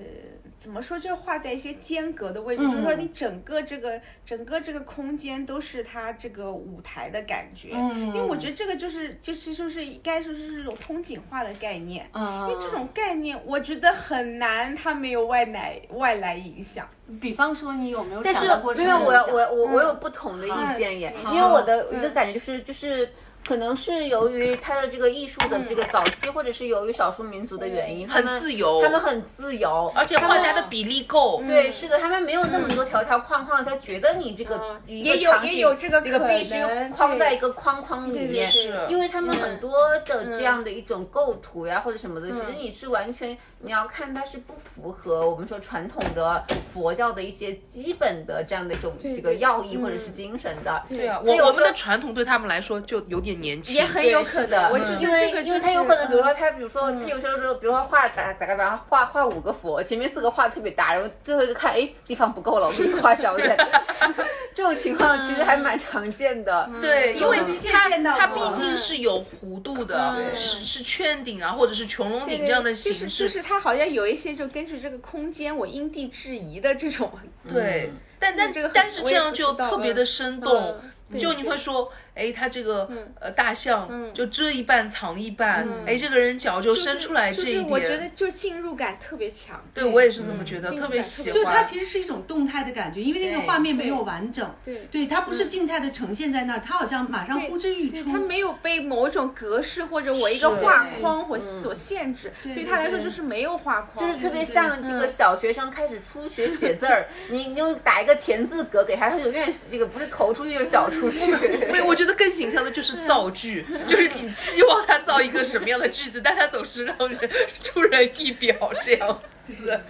[0.60, 7.70] 怎么说就画在一些间隔的位置，就是说你整个这个整个这个空间都是它这个舞台的感觉。
[7.72, 12.08] 嗯，因为我觉得这个就是就是就是应该说是这种风景画的概念。
[12.12, 16.88] 嗯，因为这种概念我觉得很难，它没有外来外来影响。
[17.20, 18.74] 比方说，你有没有想到过？
[18.74, 23.08] 因为我我我我有不同的意见耶，因为我的一个感觉就是就是。
[23.46, 31.42] 可能是由于他的这个艺术的这个早期，或者是由于少数民族的原因，很自由，他们很自由，而且画家的比例够。
[31.46, 36.56] 对，是的，他们没有那么多条条框框，他觉得你这个也有也有这个这个必须
[36.94, 38.50] 框在一个框框里面，
[38.90, 39.72] 因为他们很多
[40.04, 46.44] 的这样的一种构图呀或者什么的，其实你是完全你要看它是不符合我们说传统的
[46.74, 50.82] 佛教的一些基本的这样的一种这个要义或者是精神的。
[50.88, 51.06] 对。
[51.06, 53.38] 啊，我我们的传统对他们来说就有点。
[53.38, 53.76] 年轻。
[53.76, 63.56] 也很有可能，因为因为他有可能，比如说他，比如说他有时候说，比如说画打打个比方，画画五个佛，前面四个画特别大，然后最后一个看，哎，地方不够了，我给你画小一点。
[64.54, 66.68] 这种情况其实还蛮常见的。
[66.80, 67.38] 对，因为
[67.70, 73.28] 它它毕竟是有弧度的，是是圈顶啊，或者是穹窿顶这样的形式。
[73.48, 77.10] 就是它好像有一些就根据这个空间，我因地制宜的这种。
[77.48, 80.76] 对，但但这个但是这样就特别的生动。
[81.18, 82.90] 就你会说，哎，他这个
[83.20, 89.62] 呃大象就遮一半藏一半，哎，这个人脚就伸出来这一点，我觉得就进入感特别强。
[89.72, 91.40] 对我也是这么觉得，特别喜欢。
[91.40, 110.98] 就它其实是一种动态的感觉，因为那个画面没有完整，对，对，它不是静态的呈现在那儿，它好像马上呼之欲出，它没有被某种格式或者我一个画框或所限制，对他来说就是没有画框，就是特别像这个小学生开始初学写字儿， 你你就打一个田字格给他，他永远这个不是头出去就脚出。
[110.98, 111.30] 出去，
[111.70, 117.18] 没有，我觉得更形象的就是造句，就是你期望他造一个什么样的句子，但他总是让人
[117.62, 119.54] 出人意表这样子。
[119.64, 119.80] 对，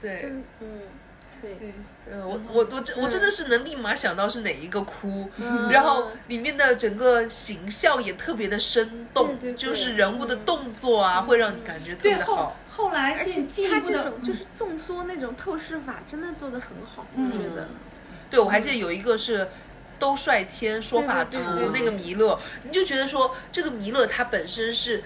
[0.00, 0.30] 对，
[0.60, 0.82] 嗯，
[1.42, 1.56] 对，
[2.10, 5.28] 呃，我我我真我真的是能立马想到是哪一个哭，
[5.70, 12.56] 然后里面的整个形象也特别的生动，就是人物的动作啊，会让你感觉特别好。
[12.68, 17.68] 后来，而且他这种就是纵缩那种透视法，真的做的很好，我觉得。
[18.30, 19.48] 对，我还记得有一个是。
[19.98, 21.38] 兜率天说法图
[21.72, 25.04] 那个弥勒，你就觉得说这个弥勒他本身是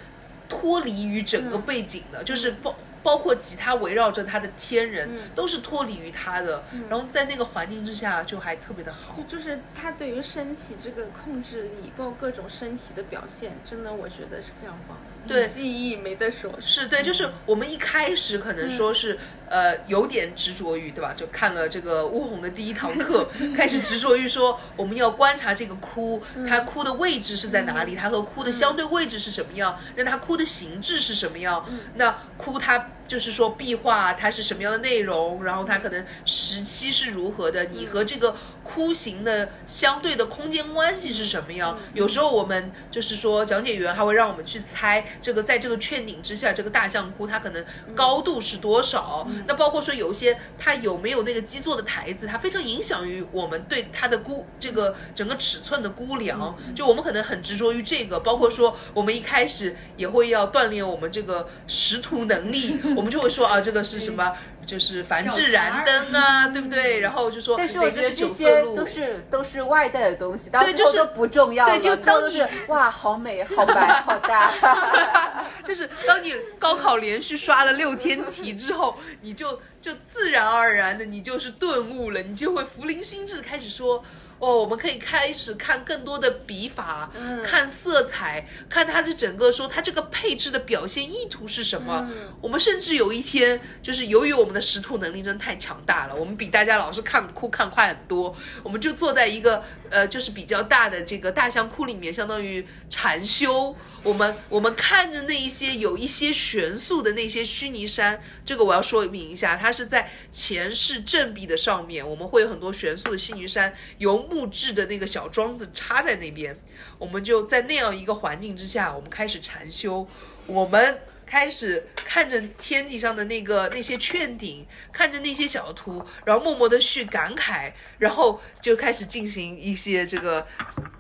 [0.48, 2.74] 脱离于整个背景的，就是包。
[3.02, 9.14] 包括吉他围绕着他的天人，都是脱离于他的，然后在那个环境之下就还特别的好。
[9.16, 14.98] 就就是他对于身体这个控制力，包括各种身体的表现，真的我觉得是非常棒。
[15.26, 16.52] 对记忆没得说。
[16.60, 19.18] 是对，就是我们一开始可能说是、
[19.48, 21.12] 呃有点执着于对吧？
[21.16, 31.64] 就看了这个乌红的第一堂课， 开始执着于说我们要观察这个哭，它哭的位置是在哪里，它和哭的相对位置是什么样，那它哭的形制是什么样，
[31.94, 32.90] 那哭它。
[33.10, 38.36] 就是说壁画它是什么样的内容，然后它可能时期是如何的，你和这个
[38.72, 41.76] 窟形的相对的空间关系是什么样？
[41.94, 47.64] 有时候我们就是说讲解员还会让我们去猜这个在这个券顶之下，这个大象窟它可能
[47.94, 49.26] 高度是多少？
[49.46, 56.56] 那包括说有一些它有没有那个基座的台子，它非常影响于我们对它的估这个整个尺寸的估量。
[56.74, 64.36] 就我们可能很执着于这个，包括说我们一开始也会要锻炼我们这个识图能力，我们就会说啊这个是什么？
[64.66, 67.00] 就是凡制燃灯啊，对不对？
[67.00, 68.86] 然后就说但是我觉得这些都。
[68.86, 75.44] 是都是外在的东西，到对就是最后都不重要了，对就最后当你哇，好美，好白， 好大。
[75.64, 84.04] 就是当你高考连续刷了六天题之后，你就就自然而然的你就是顿悟了，你就会福临心智开始说。
[84.40, 87.10] 哦，我们可以开始看更多的笔法，
[87.46, 92.10] 看色彩，看它的整个说它这个配置的表现意图是什么。
[92.40, 103.76] 我们甚至有一天，就是由于我们的识图能力真的太强大了，我们比大家老是看哭看快很多，我们就坐在一个呃就是比较大的这个大象窟里面，相当于禅修。
[104.02, 116.58] 我们我们看着那一些有一些悬塑的那些虚拟山，这个我要说明一下，它是在前世正壁的上面，我们会有很多悬塑的虚拟山，由木质的那个小桩子插在那边，
[116.98, 120.08] 我们就在那样一个环境之下，我们开始禅修，
[120.46, 121.00] 我们。
[121.26, 130.44] 开始看着天地上的那个那些券顶，看着那些小图，然后默默的去感慨，然后就开始进行一些这个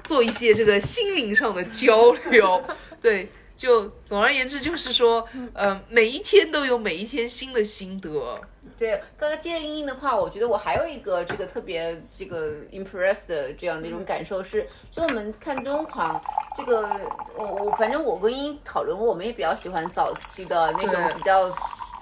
[0.04, 2.64] 做一些这个心灵上的交流，
[3.00, 8.40] 对，就总而言之就是说，呃，每一天都有每一天新的心得，
[8.78, 16.20] 对，刚刚接着英英的话，我觉得我还有一个这个特别这个 impressed 的这样的一种感受是，就我们看敦煌
[16.56, 16.88] 这个，
[17.36, 21.50] 我我反正我跟英英讨论过，我们也比较喜欢早期的那种比较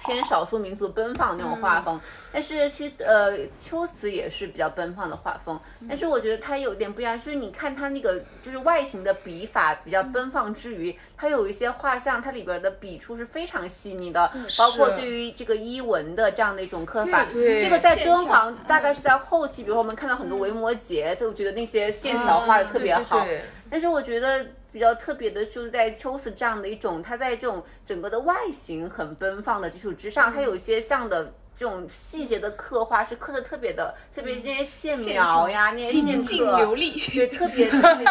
[0.09, 2.01] 偏少数民族奔放那种画风，
[2.33, 23.27] 但是其实呃秋瓷也是比较奔放的画风，但是我觉得它有点不一样，就是你看它那个就是外形的笔法比较奔放之余，它有一些画像，它里边的笔触是非常细腻的，包括对于这个衣纹的这样的一种刻法，对这个在敦煌大概是在后期，比如说我们看到很多维摩诘，都觉得那些线条画的特别好，
[23.71, 31.33] 但是我觉得比较特别的就是在秋瓷这样的一种，它在这种整个的外形很奔放的基础之上，它有一些像的。
[31.59, 36.93] 这种细节的刻画是刻的特别的，特别是那些线描呀，那些线进刻，流利。
[37.13, 38.07] 对，特别特别。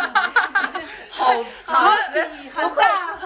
[1.09, 1.33] 好
[1.65, 2.85] 好词，不愧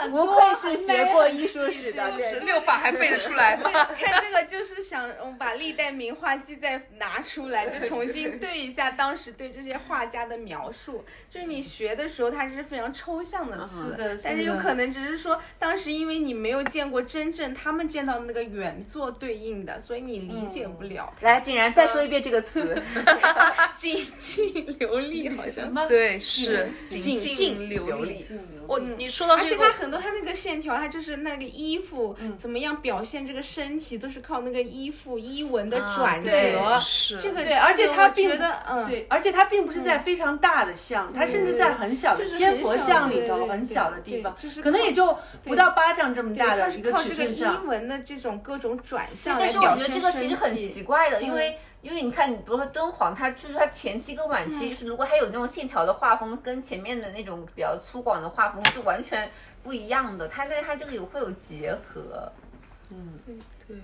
[0.10, 2.40] 不愧是学过艺术史的，对。
[2.42, 3.72] 六法还背得出来吗？
[3.98, 11.04] 看这个就是想嗯把历代名画记再拿出来，就重新对一下当时对这些画家的描述。
[11.30, 21.14] 就是你学的时候，它是非常抽象的词，但是有可能只是说当时因为你没有见过真正他们见到的那个原作对应的，所以你理解不了。
[21.22, 22.82] 来，竟然再说一遍这个词，
[23.78, 25.74] 谨静流利好像。
[25.88, 28.26] 对，是进进进流利流利。
[28.72, 36.32] 我你说到而且这个，它很多，它那个线条，它就是那个衣服、怎么样表现这个身体，都是靠那个衣服衣纹的转折。
[36.32, 47.68] 对是这个对，而且它并我觉得，嗯，对，而且它并不是在非常大的像，它甚至在很小的就是千佛像里头，很小的地方就是，可能也就不到巴掌这么大的一个尺是靠这个衣寸上。
[47.68, 51.60] 纹的这种各种转向但来表现是我觉得这个其实很奇怪的，因为。
[51.82, 59.32] 因为你看，你比如说敦煌，它就是它前期跟晚期，就是如果还有那种线条的画风，跟前面的那种比较粗犷的画风就完全
[59.64, 60.28] 不一样的。
[60.28, 62.32] 它在它这个有会有结合，
[62.92, 63.20] 嗯，
[63.68, 63.78] 对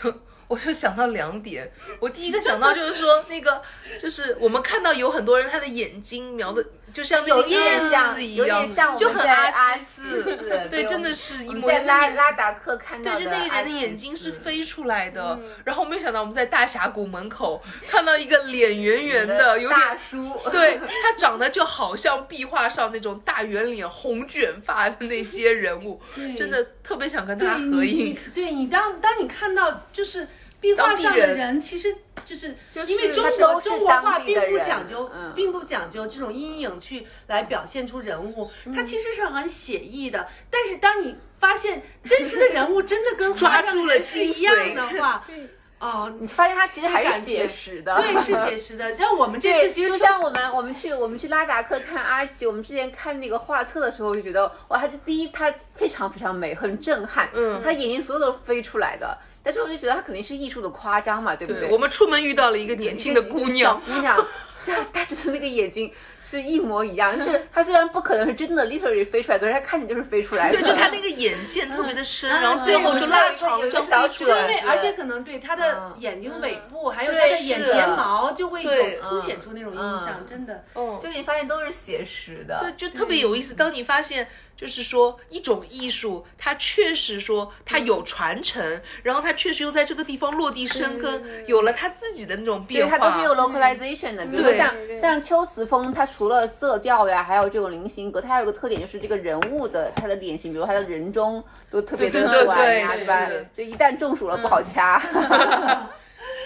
[0.00, 0.14] 对
[0.46, 1.70] 我就想到两点，
[2.00, 3.62] 我第一个想到就是说那个，
[4.00, 11.86] 就是我们看到有很多人他的眼睛描的就像那有个一点像，燕子一样有点像，我就很 们在阿基斯，对对，真的是一模一样。
[11.86, 26.00] 在拉拉达克看到对，就的那个人的眼睛是飞出来的，然后没有想到我们在大峡谷门口看到一个脸圆圆的，有点大叔， 对他长得就好像壁画上那种大圆脸、红卷发的那些人物，
[26.36, 28.16] 真的特别想跟他合影。
[28.34, 30.26] 对你当当你看到就是
[30.60, 31.94] 壁画上的人人其实
[32.24, 35.32] 就是就是因为中国中国画并不讲究，嗯。
[35.34, 38.72] 并不讲究这种阴影去来表现出人物，嗯。
[38.74, 40.28] 它其实是很写意的。
[40.50, 45.26] 但是当你发现真实的人物真的跟 画上住了的人是一样的话，
[45.80, 48.92] 哦，你发现它其实还是写实的，对，是写实的。
[49.00, 61.68] 但我们这，次其实就像我们我们去我们去拉达克看阿奇，我们之前看那个画册的时候，就觉得哇，它这第一它非常非常美，很震撼，嗯，它眼睛所有都是飞出来的，但是我就觉得它肯定是艺术的夸张嘛，对不对？
[61.70, 64.16] 我们出门遇到了一个年轻的姑娘，姑娘，
[64.62, 65.92] 这她就是那个眼睛。
[66.30, 70.56] 是一模一样，就是 她虽然不可能是真的 literally 飞出来，可是她看起来就是飞出来的。
[70.60, 74.46] 对，就她那个眼线特别的深，嗯然后最后就拉长了，就出来。
[74.46, 78.70] 对对，而且可能对他的嗯眼睛尾部，还有他对的眼睫毛，就会有
[79.02, 80.62] 凸显出那种印象，嗯真的。
[80.74, 83.56] 哦就你发现都是写实的，对，就特别有意思。
[83.56, 84.28] 当你发现，
[84.60, 92.90] 就是说一种艺术，它确实说它有传承，然后它确实又在这个地方落地生根，有了它自己的那种，变化。
[92.90, 94.26] 对它都是有 localization 的。
[94.26, 103.46] 比如像对对像秋瓷风，它除了色调呀，还有这种菱形格，它还有个特点就是这个人物的它的脸型，比如它的人中都特别的对对对短呀，对对吧是？
[103.56, 105.00] 就一旦中暑了不好掐。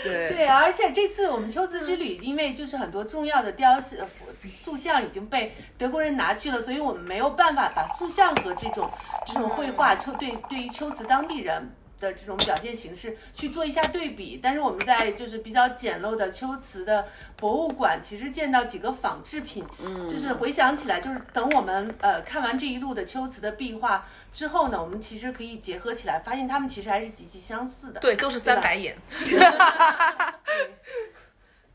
[0.05, 4.07] 对对，而且这次我们秋瓷之旅，因为就是很多重要的雕塑、呃
[4.49, 8.91] 塑像已经被德国人拿去了，所以我们没有办法把塑像和这种
[9.27, 11.75] 这种绘画秋对对于秋瓷当地人。
[12.01, 28.01] 的这种表现形式去做一下对比，但是我们在就是比较简陋的秋瓷的博物馆，其实见到几个仿制品，嗯，就是回想起来，就是等我们呃看完这一路的秋瓷的壁画之后呢，我们其实可以结合起来，发现它们其实还是极其相似的。
[28.01, 28.97] 对，都是三白眼。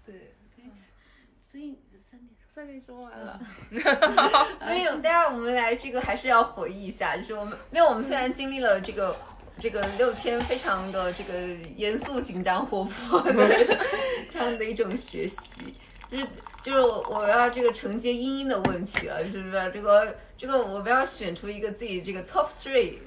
[0.05, 0.35] 对，
[1.41, 1.79] 所以
[2.59, 3.39] 三点三点说完了，
[4.59, 9.15] 所以大家我们来这个还是要回忆一下，就是我们没有我们虽然经历了这个。
[9.61, 11.33] 这个六天非常的这个
[11.75, 13.77] 严肃、紧张、活泼的
[14.29, 15.75] 这样的一种学习，
[16.09, 16.25] 就是
[16.61, 19.71] 就是我要这个承接英英的问题了，是不是？
[19.73, 22.99] 这个这个我们要选出一个自己这个 top three，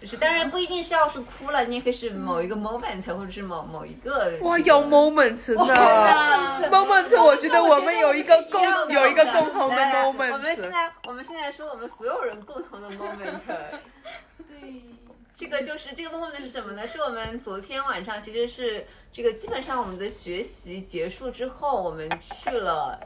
[0.00, 10.32] 就是当然不一定是要是哭了，你也可以是某一个 moment 或者是某某一个哇，有 moment 的，moment，我觉得我们有一个共有一个共同的来来我们现 moment。
[10.32, 13.40] 我们现在我们现在说我们所有人共同的 moment。
[14.48, 14.82] 对。
[15.36, 16.84] 这个就是这个 moment 是什么呢？
[16.84, 22.98] 是我们昨天晚上其实是这个基本上我们的学习结束之后，我们去了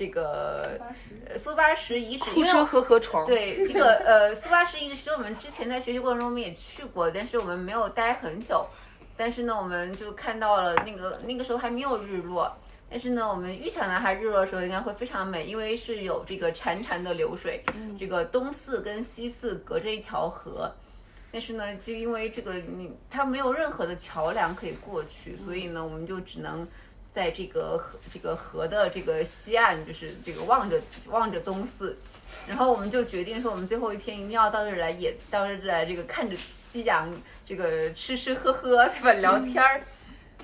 [0.00, 0.80] 这个
[1.28, 3.26] 呃苏巴什遗址，库车和河床。
[3.26, 8.66] 对这个呃苏巴什遗址其实我们之前在学习过程中我们也去过，但是我们没有待很久。
[9.14, 12.50] 但是呢，我们就看到了那个那个时候还没有日落。
[12.88, 17.62] 但是呢，我们预想到，它日落的时候应该会非常美，因为是有这个潺潺的流水，
[17.98, 20.72] 这个东寺跟西寺隔着一条河。
[21.30, 26.66] 但是呢，就因为这个你它没有任何的桥梁可以过去，所以呢，我们就只能
[27.14, 31.96] 在这个河这个河的这个西岸，就是这个望着望着宗寺，
[32.46, 37.10] 然后我们就决定说，我们最后一天一定要到这儿来也，到这儿来这个看着夕阳，
[37.44, 39.12] 这个吃吃喝喝，对吧？
[39.14, 39.82] 聊天儿。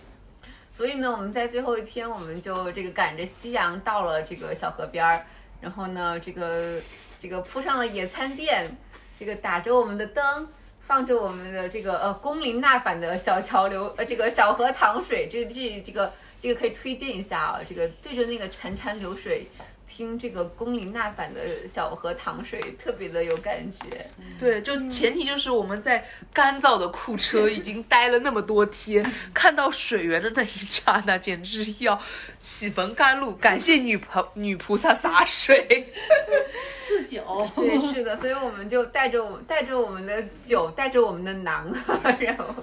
[0.76, 5.24] 所以呢，我们在最后一天，我们就这个赶着夕阳到了这个小河边儿，
[5.60, 6.80] 然后呢，这个
[7.20, 8.76] 这个铺上了野餐垫，
[9.18, 10.48] 这个打着我们的灯。
[10.86, 16.12] 放着我们的这个呃龚琳娜版的小桥流呃这个小河淌水，这这这个
[16.46, 19.48] 这个可以推荐一下啊，这个对着那个潺潺流水，
[19.96, 24.06] 听这个龚琳娜版的小河淌水，特别的有感觉。
[24.38, 31.98] 对，就前提就是我们在干燥的库车已经待了那么多天，看到水源的那一刹那，简直是要
[32.38, 35.90] 喜逢甘露，感谢女菩女菩萨洒水。
[36.86, 41.74] 赐酒，对，是的，所以我们就带着我带着我们的酒，带着我们的馕，
[42.20, 42.54] 然后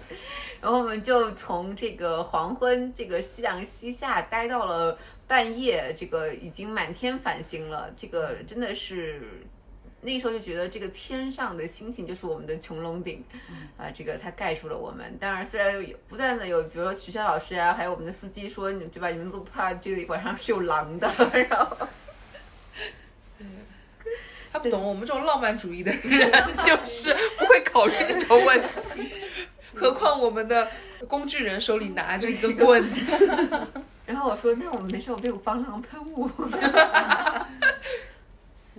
[0.62, 4.98] 然后我们就从这个黄昏，这个夕阳西下，待到了
[5.34, 9.20] 半夜，这个已经满天繁星了，这个真的是。
[10.00, 13.24] 那时候就觉得这个天上的星星就是我们的穹窿顶，
[13.76, 15.18] 啊，这个它盖住了我们。
[15.18, 19.10] 当然，虽然有不断的有，比如说曲笑老师啊，还有我们的司机说，你对吧？
[19.10, 21.12] 你们都不怕这个晚上是有狼的，
[21.50, 21.88] 然后。
[24.52, 26.32] 他不懂我们这种浪漫主义的人，
[26.62, 29.10] 就是不会考虑这种问题。
[29.74, 30.70] 何况我们的
[31.08, 33.68] 工具人手里拿着一根棍子。
[34.06, 36.28] 然后我说：“那我们没事，我们有防狼喷雾。”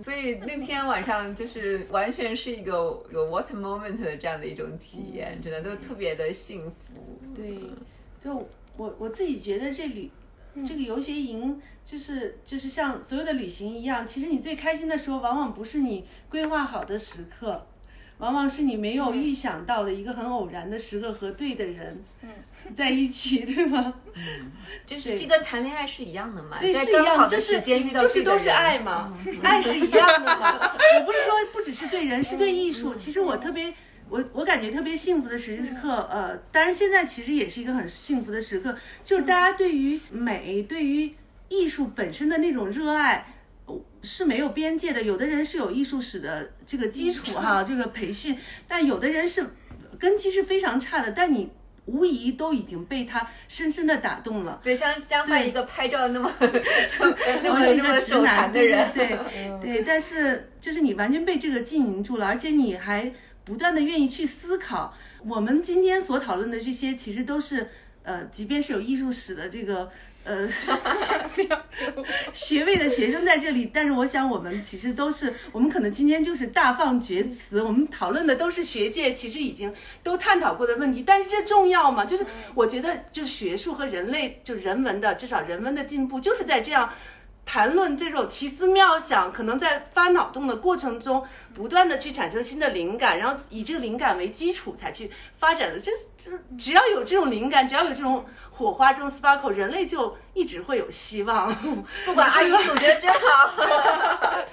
[0.03, 6.75] 所以那天晚上就是完全是一个有 what moment 的这样的一种体验，真的都特别的幸福。
[7.35, 7.59] 对，
[8.23, 8.47] 就
[8.77, 10.11] 我我自己觉得这旅。
[10.65, 17.67] 这个游学营就是就是像所有的旅行一样，其实你最开心的时候，往往不是你规划好的时刻，
[18.19, 22.01] 往往是你没有预想到的一个很偶然的时刻和对的人
[22.73, 23.93] 在一起，对吗？
[24.85, 30.53] 就是这个谈恋爱是一样的嘛，对，在是一样的，就是就是都是爱嘛，爱是一样的嘛。
[30.99, 32.93] 我不是说不只是对人，是对艺术。
[32.95, 33.73] 其实我特别，
[34.09, 41.15] 我我感觉特别幸福的时刻，呃，当然现在其实也是一个很幸福的时刻，就是大家对于美，对于
[41.49, 43.27] 艺术本身的那种热爱。
[43.67, 48.37] 呃是没有边界的，有的人是有艺术史的这个基础哈，这个培训，
[48.67, 49.43] 但有的人是
[49.97, 51.49] 根基是非常差的，但你
[51.85, 54.59] 无疑都已经被他深深的打动了。
[54.63, 56.31] 对，像相换一个拍照那么
[57.43, 59.17] 那么那么手个直男，残的人，对对
[59.59, 63.11] 对对，但是就是你完全被这个浸淫住了，而且你还
[63.43, 64.93] 不断的愿意去思考。
[65.27, 67.69] 我们今天所讨论的这些，其实都是
[68.03, 69.91] 呃，即便是有艺术史的这个
[70.25, 70.47] 呃
[72.33, 79.73] 学位的学生在这里，但是我想我们其实都是，我们可能今天就是大放厥词，我们讨论的都是学界其实已经
[80.03, 82.03] 都探讨过的问题，但是这重要吗？
[82.03, 86.91] 就是我觉得，就是学术和人类就人文的，至少人文的进步，就是在这样。
[87.45, 95.79] 谈论这种奇思妙想，可能在发脑洞的过程中，不断的去产生新的灵感，然后以这个灵感为基础才去发展的。
[95.79, 101.55] 这这只要有这种灵感，只要有这种火花，这种 sparkle，人类就一直会有希望。
[101.93, 103.53] 宿管阿姨总结得真好。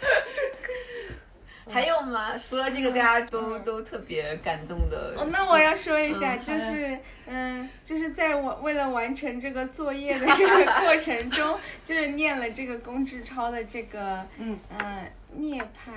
[1.70, 2.36] 还有吗？
[2.36, 5.14] 除了这个，大家都都特别感动的。
[5.16, 15.92] 哦，那我要说一下，嗯就是，嗯，就是在我为了完成这个作业的这个过程中， 就是念了这个龚志超的这个，嗯呃，涅槃，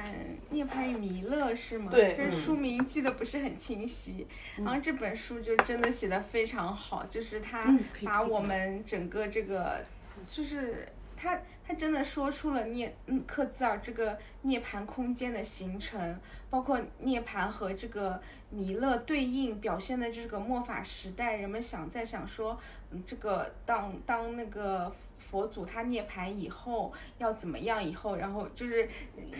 [0.49, 1.89] 涅槃与弥勒是吗？
[1.91, 4.27] 对这书名记得不是很清晰。
[4.57, 9.83] 然后这本书就真的写的非常好，就是他把我们整个这个，
[10.31, 10.87] 就是
[11.17, 16.19] 他他真的说出了涅嗯克孜尔这个涅槃空间的形成，
[16.49, 22.57] 包括涅槃和这个弥勒对应表现的这个末法时代，人们想在想说，
[22.91, 24.93] 嗯，这个当当那个。
[25.29, 27.83] 佛祖他涅槃以后要怎么样？
[27.83, 28.87] 以后，然后就是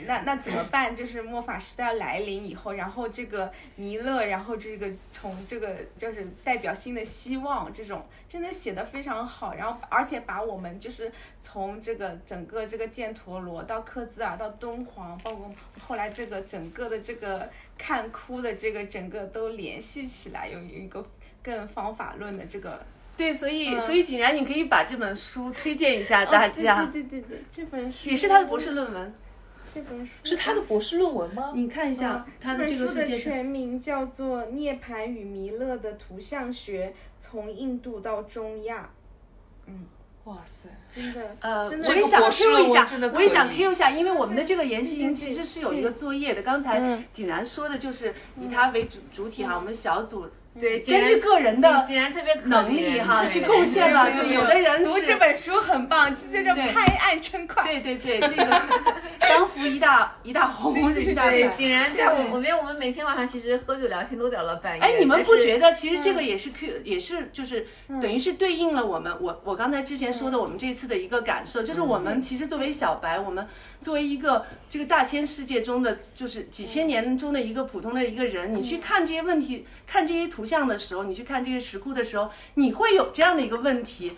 [0.06, 0.96] 那那怎么办？
[0.96, 9.54] 就是末法时代来临以后，然后这个弥勒，然后这个从这个就是代表新的希望，这种真的写的非常好。
[9.54, 15.50] 然后而且把我们就是从这个整个这个犍陀罗到克孜尔到敦煌，包括
[15.80, 21.06] 后来这个整个的这个看哭的这个整个都联系起来，有有一个
[21.42, 22.84] 更方法论的这个
[23.18, 29.14] 对，所以嗯所以景然，你可以把这本书推荐一下大家，哦对对对对对，这本书也是他的博士论文。
[29.74, 31.52] 这本书是他的博士论文吗？
[31.54, 38.90] 你看一下啊他的这个本书的全名叫做《涅槃与弥勒的图像学：从印度到中亚
[39.66, 39.86] 嗯
[40.24, 46.42] 哇塞，》，真的，呃，真的我也想 Q 一下文真的，我也想 Q 一下，因为我们的这个研习营其实是有一个作业的。
[46.42, 50.26] 刚才嗯景然说的就是以他为主主体哈，我们小组
[50.60, 57.62] 对，根据个人的竟然特别能力哈去贡献了，对，有的人读这本书很棒，这这叫拍案称快。
[57.64, 58.62] 对对对，这个
[59.20, 61.54] 当服一大 一大红一大对，块。
[61.58, 64.82] 竟然在我对我们我们每天晚上其实喝酒聊天都聊到半夜。
[64.82, 65.72] 哎，你们不觉得？
[65.72, 67.68] 得其实这个也是 Q，、也是就是
[68.02, 73.46] 等于是对应了我们我我刚才之前说的我们这次的一个感受，就是我们其实作为小白，我们
[73.86, 84.18] 作为一个这个大千世界中的就是几千年中的一个普通的一个人，你去看这些问题，看这些图像的时候，你去看这些石窟的时候，你会有这样的一个问题，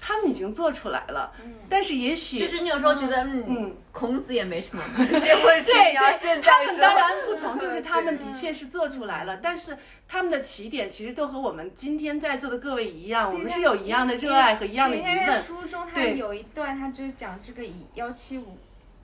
[0.00, 1.30] 他们已经做出来了，
[1.68, 4.82] 但是也许就是你有时候觉得，嗯嗯，孔子也没什么，
[5.20, 9.76] 结婚对 对要现他们当然不同， 就是他们的确是做出来了，但是
[10.08, 15.32] 他们的起点其实都和我们今天在座的各位一样，我们是有一样的热爱和一样的疑因为。
[15.32, 18.56] 书中，他有一段，他就是讲这个以幺七五。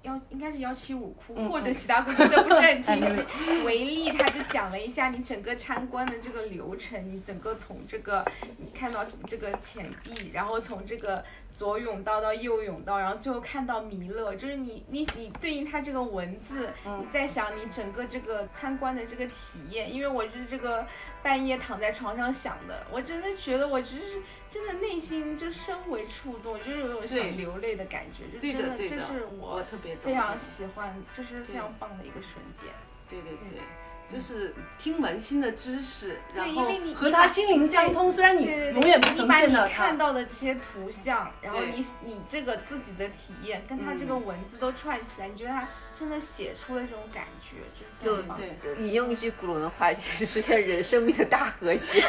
[0.02, 3.64] 幺应该是幺七五窟嗯或者其他窟，记得不是很清 晰。
[3.64, 8.24] 为例，他就讲了一下你整个参观的这个流程，你整个从这个
[8.58, 19.92] 你看到这个钱币，然后从这个左甬道到右甬道，然后最后看到弥勒，就是你你你对应他这个文字，你在想你整个这个参观的这个体验。
[19.92, 20.86] 因为我是这个
[21.22, 32.70] 半夜躺在床上想的，我真的觉得我只是真的内心就深为触动，就是有种想流泪的感觉，就真的这的对的是我我特别懂非常喜欢，这是非常棒的一个瞬间。
[33.08, 33.60] 对对对，
[34.08, 38.12] 就是听闻新的知识，然后因为你和他心灵相通。
[38.12, 47.56] 虽然你永远不曾你把你见到他，看到的这些图像，然后你你这个自己的体验跟他这个文字都串起来，你觉得他真的写出了这种感觉，
[48.02, 48.46] 就就非常棒。
[48.62, 48.76] 对。
[48.76, 52.02] 引用一句古龙的话，就是实现人生命的大和谐。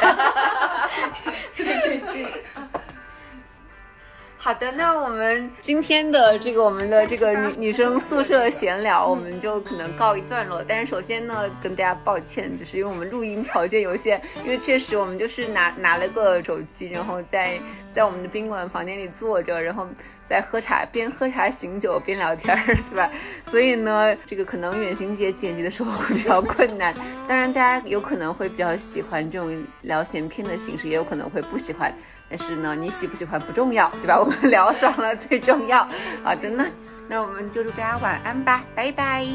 [4.42, 10.64] 好的，那我们今天的这个我们的这个女 女生宿舍闲聊，我们就可能告一段落。
[10.66, 17.60] 但是首先呢，跟大家抱歉，就是因为我们录音条件有限，因为确实我们就是拿拿了个手机，然后在
[17.92, 19.86] 在我们的宾馆房间里坐着，然后
[20.24, 23.10] 在喝茶，边喝茶醒酒边聊天，对吧？
[23.44, 26.94] 所以呢，这个可能远行姐剪辑的时候会比较困难。
[27.28, 31.92] 当然，大家有可能会比较喜欢这种聊闲篇的形式，也有可能会不喜欢。
[32.30, 34.16] 但是呢，你喜不喜欢不重要，对吧？
[34.18, 35.86] 我们聊爽了最重要。
[36.22, 36.64] 好的呢，
[37.08, 39.26] 那我们就祝大家晚安吧，拜拜。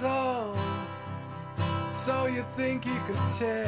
[0.00, 0.54] So,
[1.94, 3.66] so you think you could tell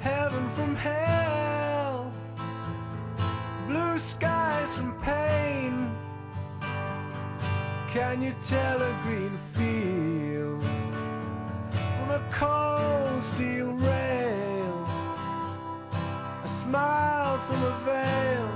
[0.00, 2.10] heaven from hell,
[3.68, 5.90] blue skies from pain?
[7.92, 10.29] Can you tell a green field
[12.10, 14.88] a cold steel rail?
[16.44, 18.50] A smile from a veil.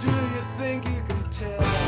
[0.00, 1.83] Do you think you can tell?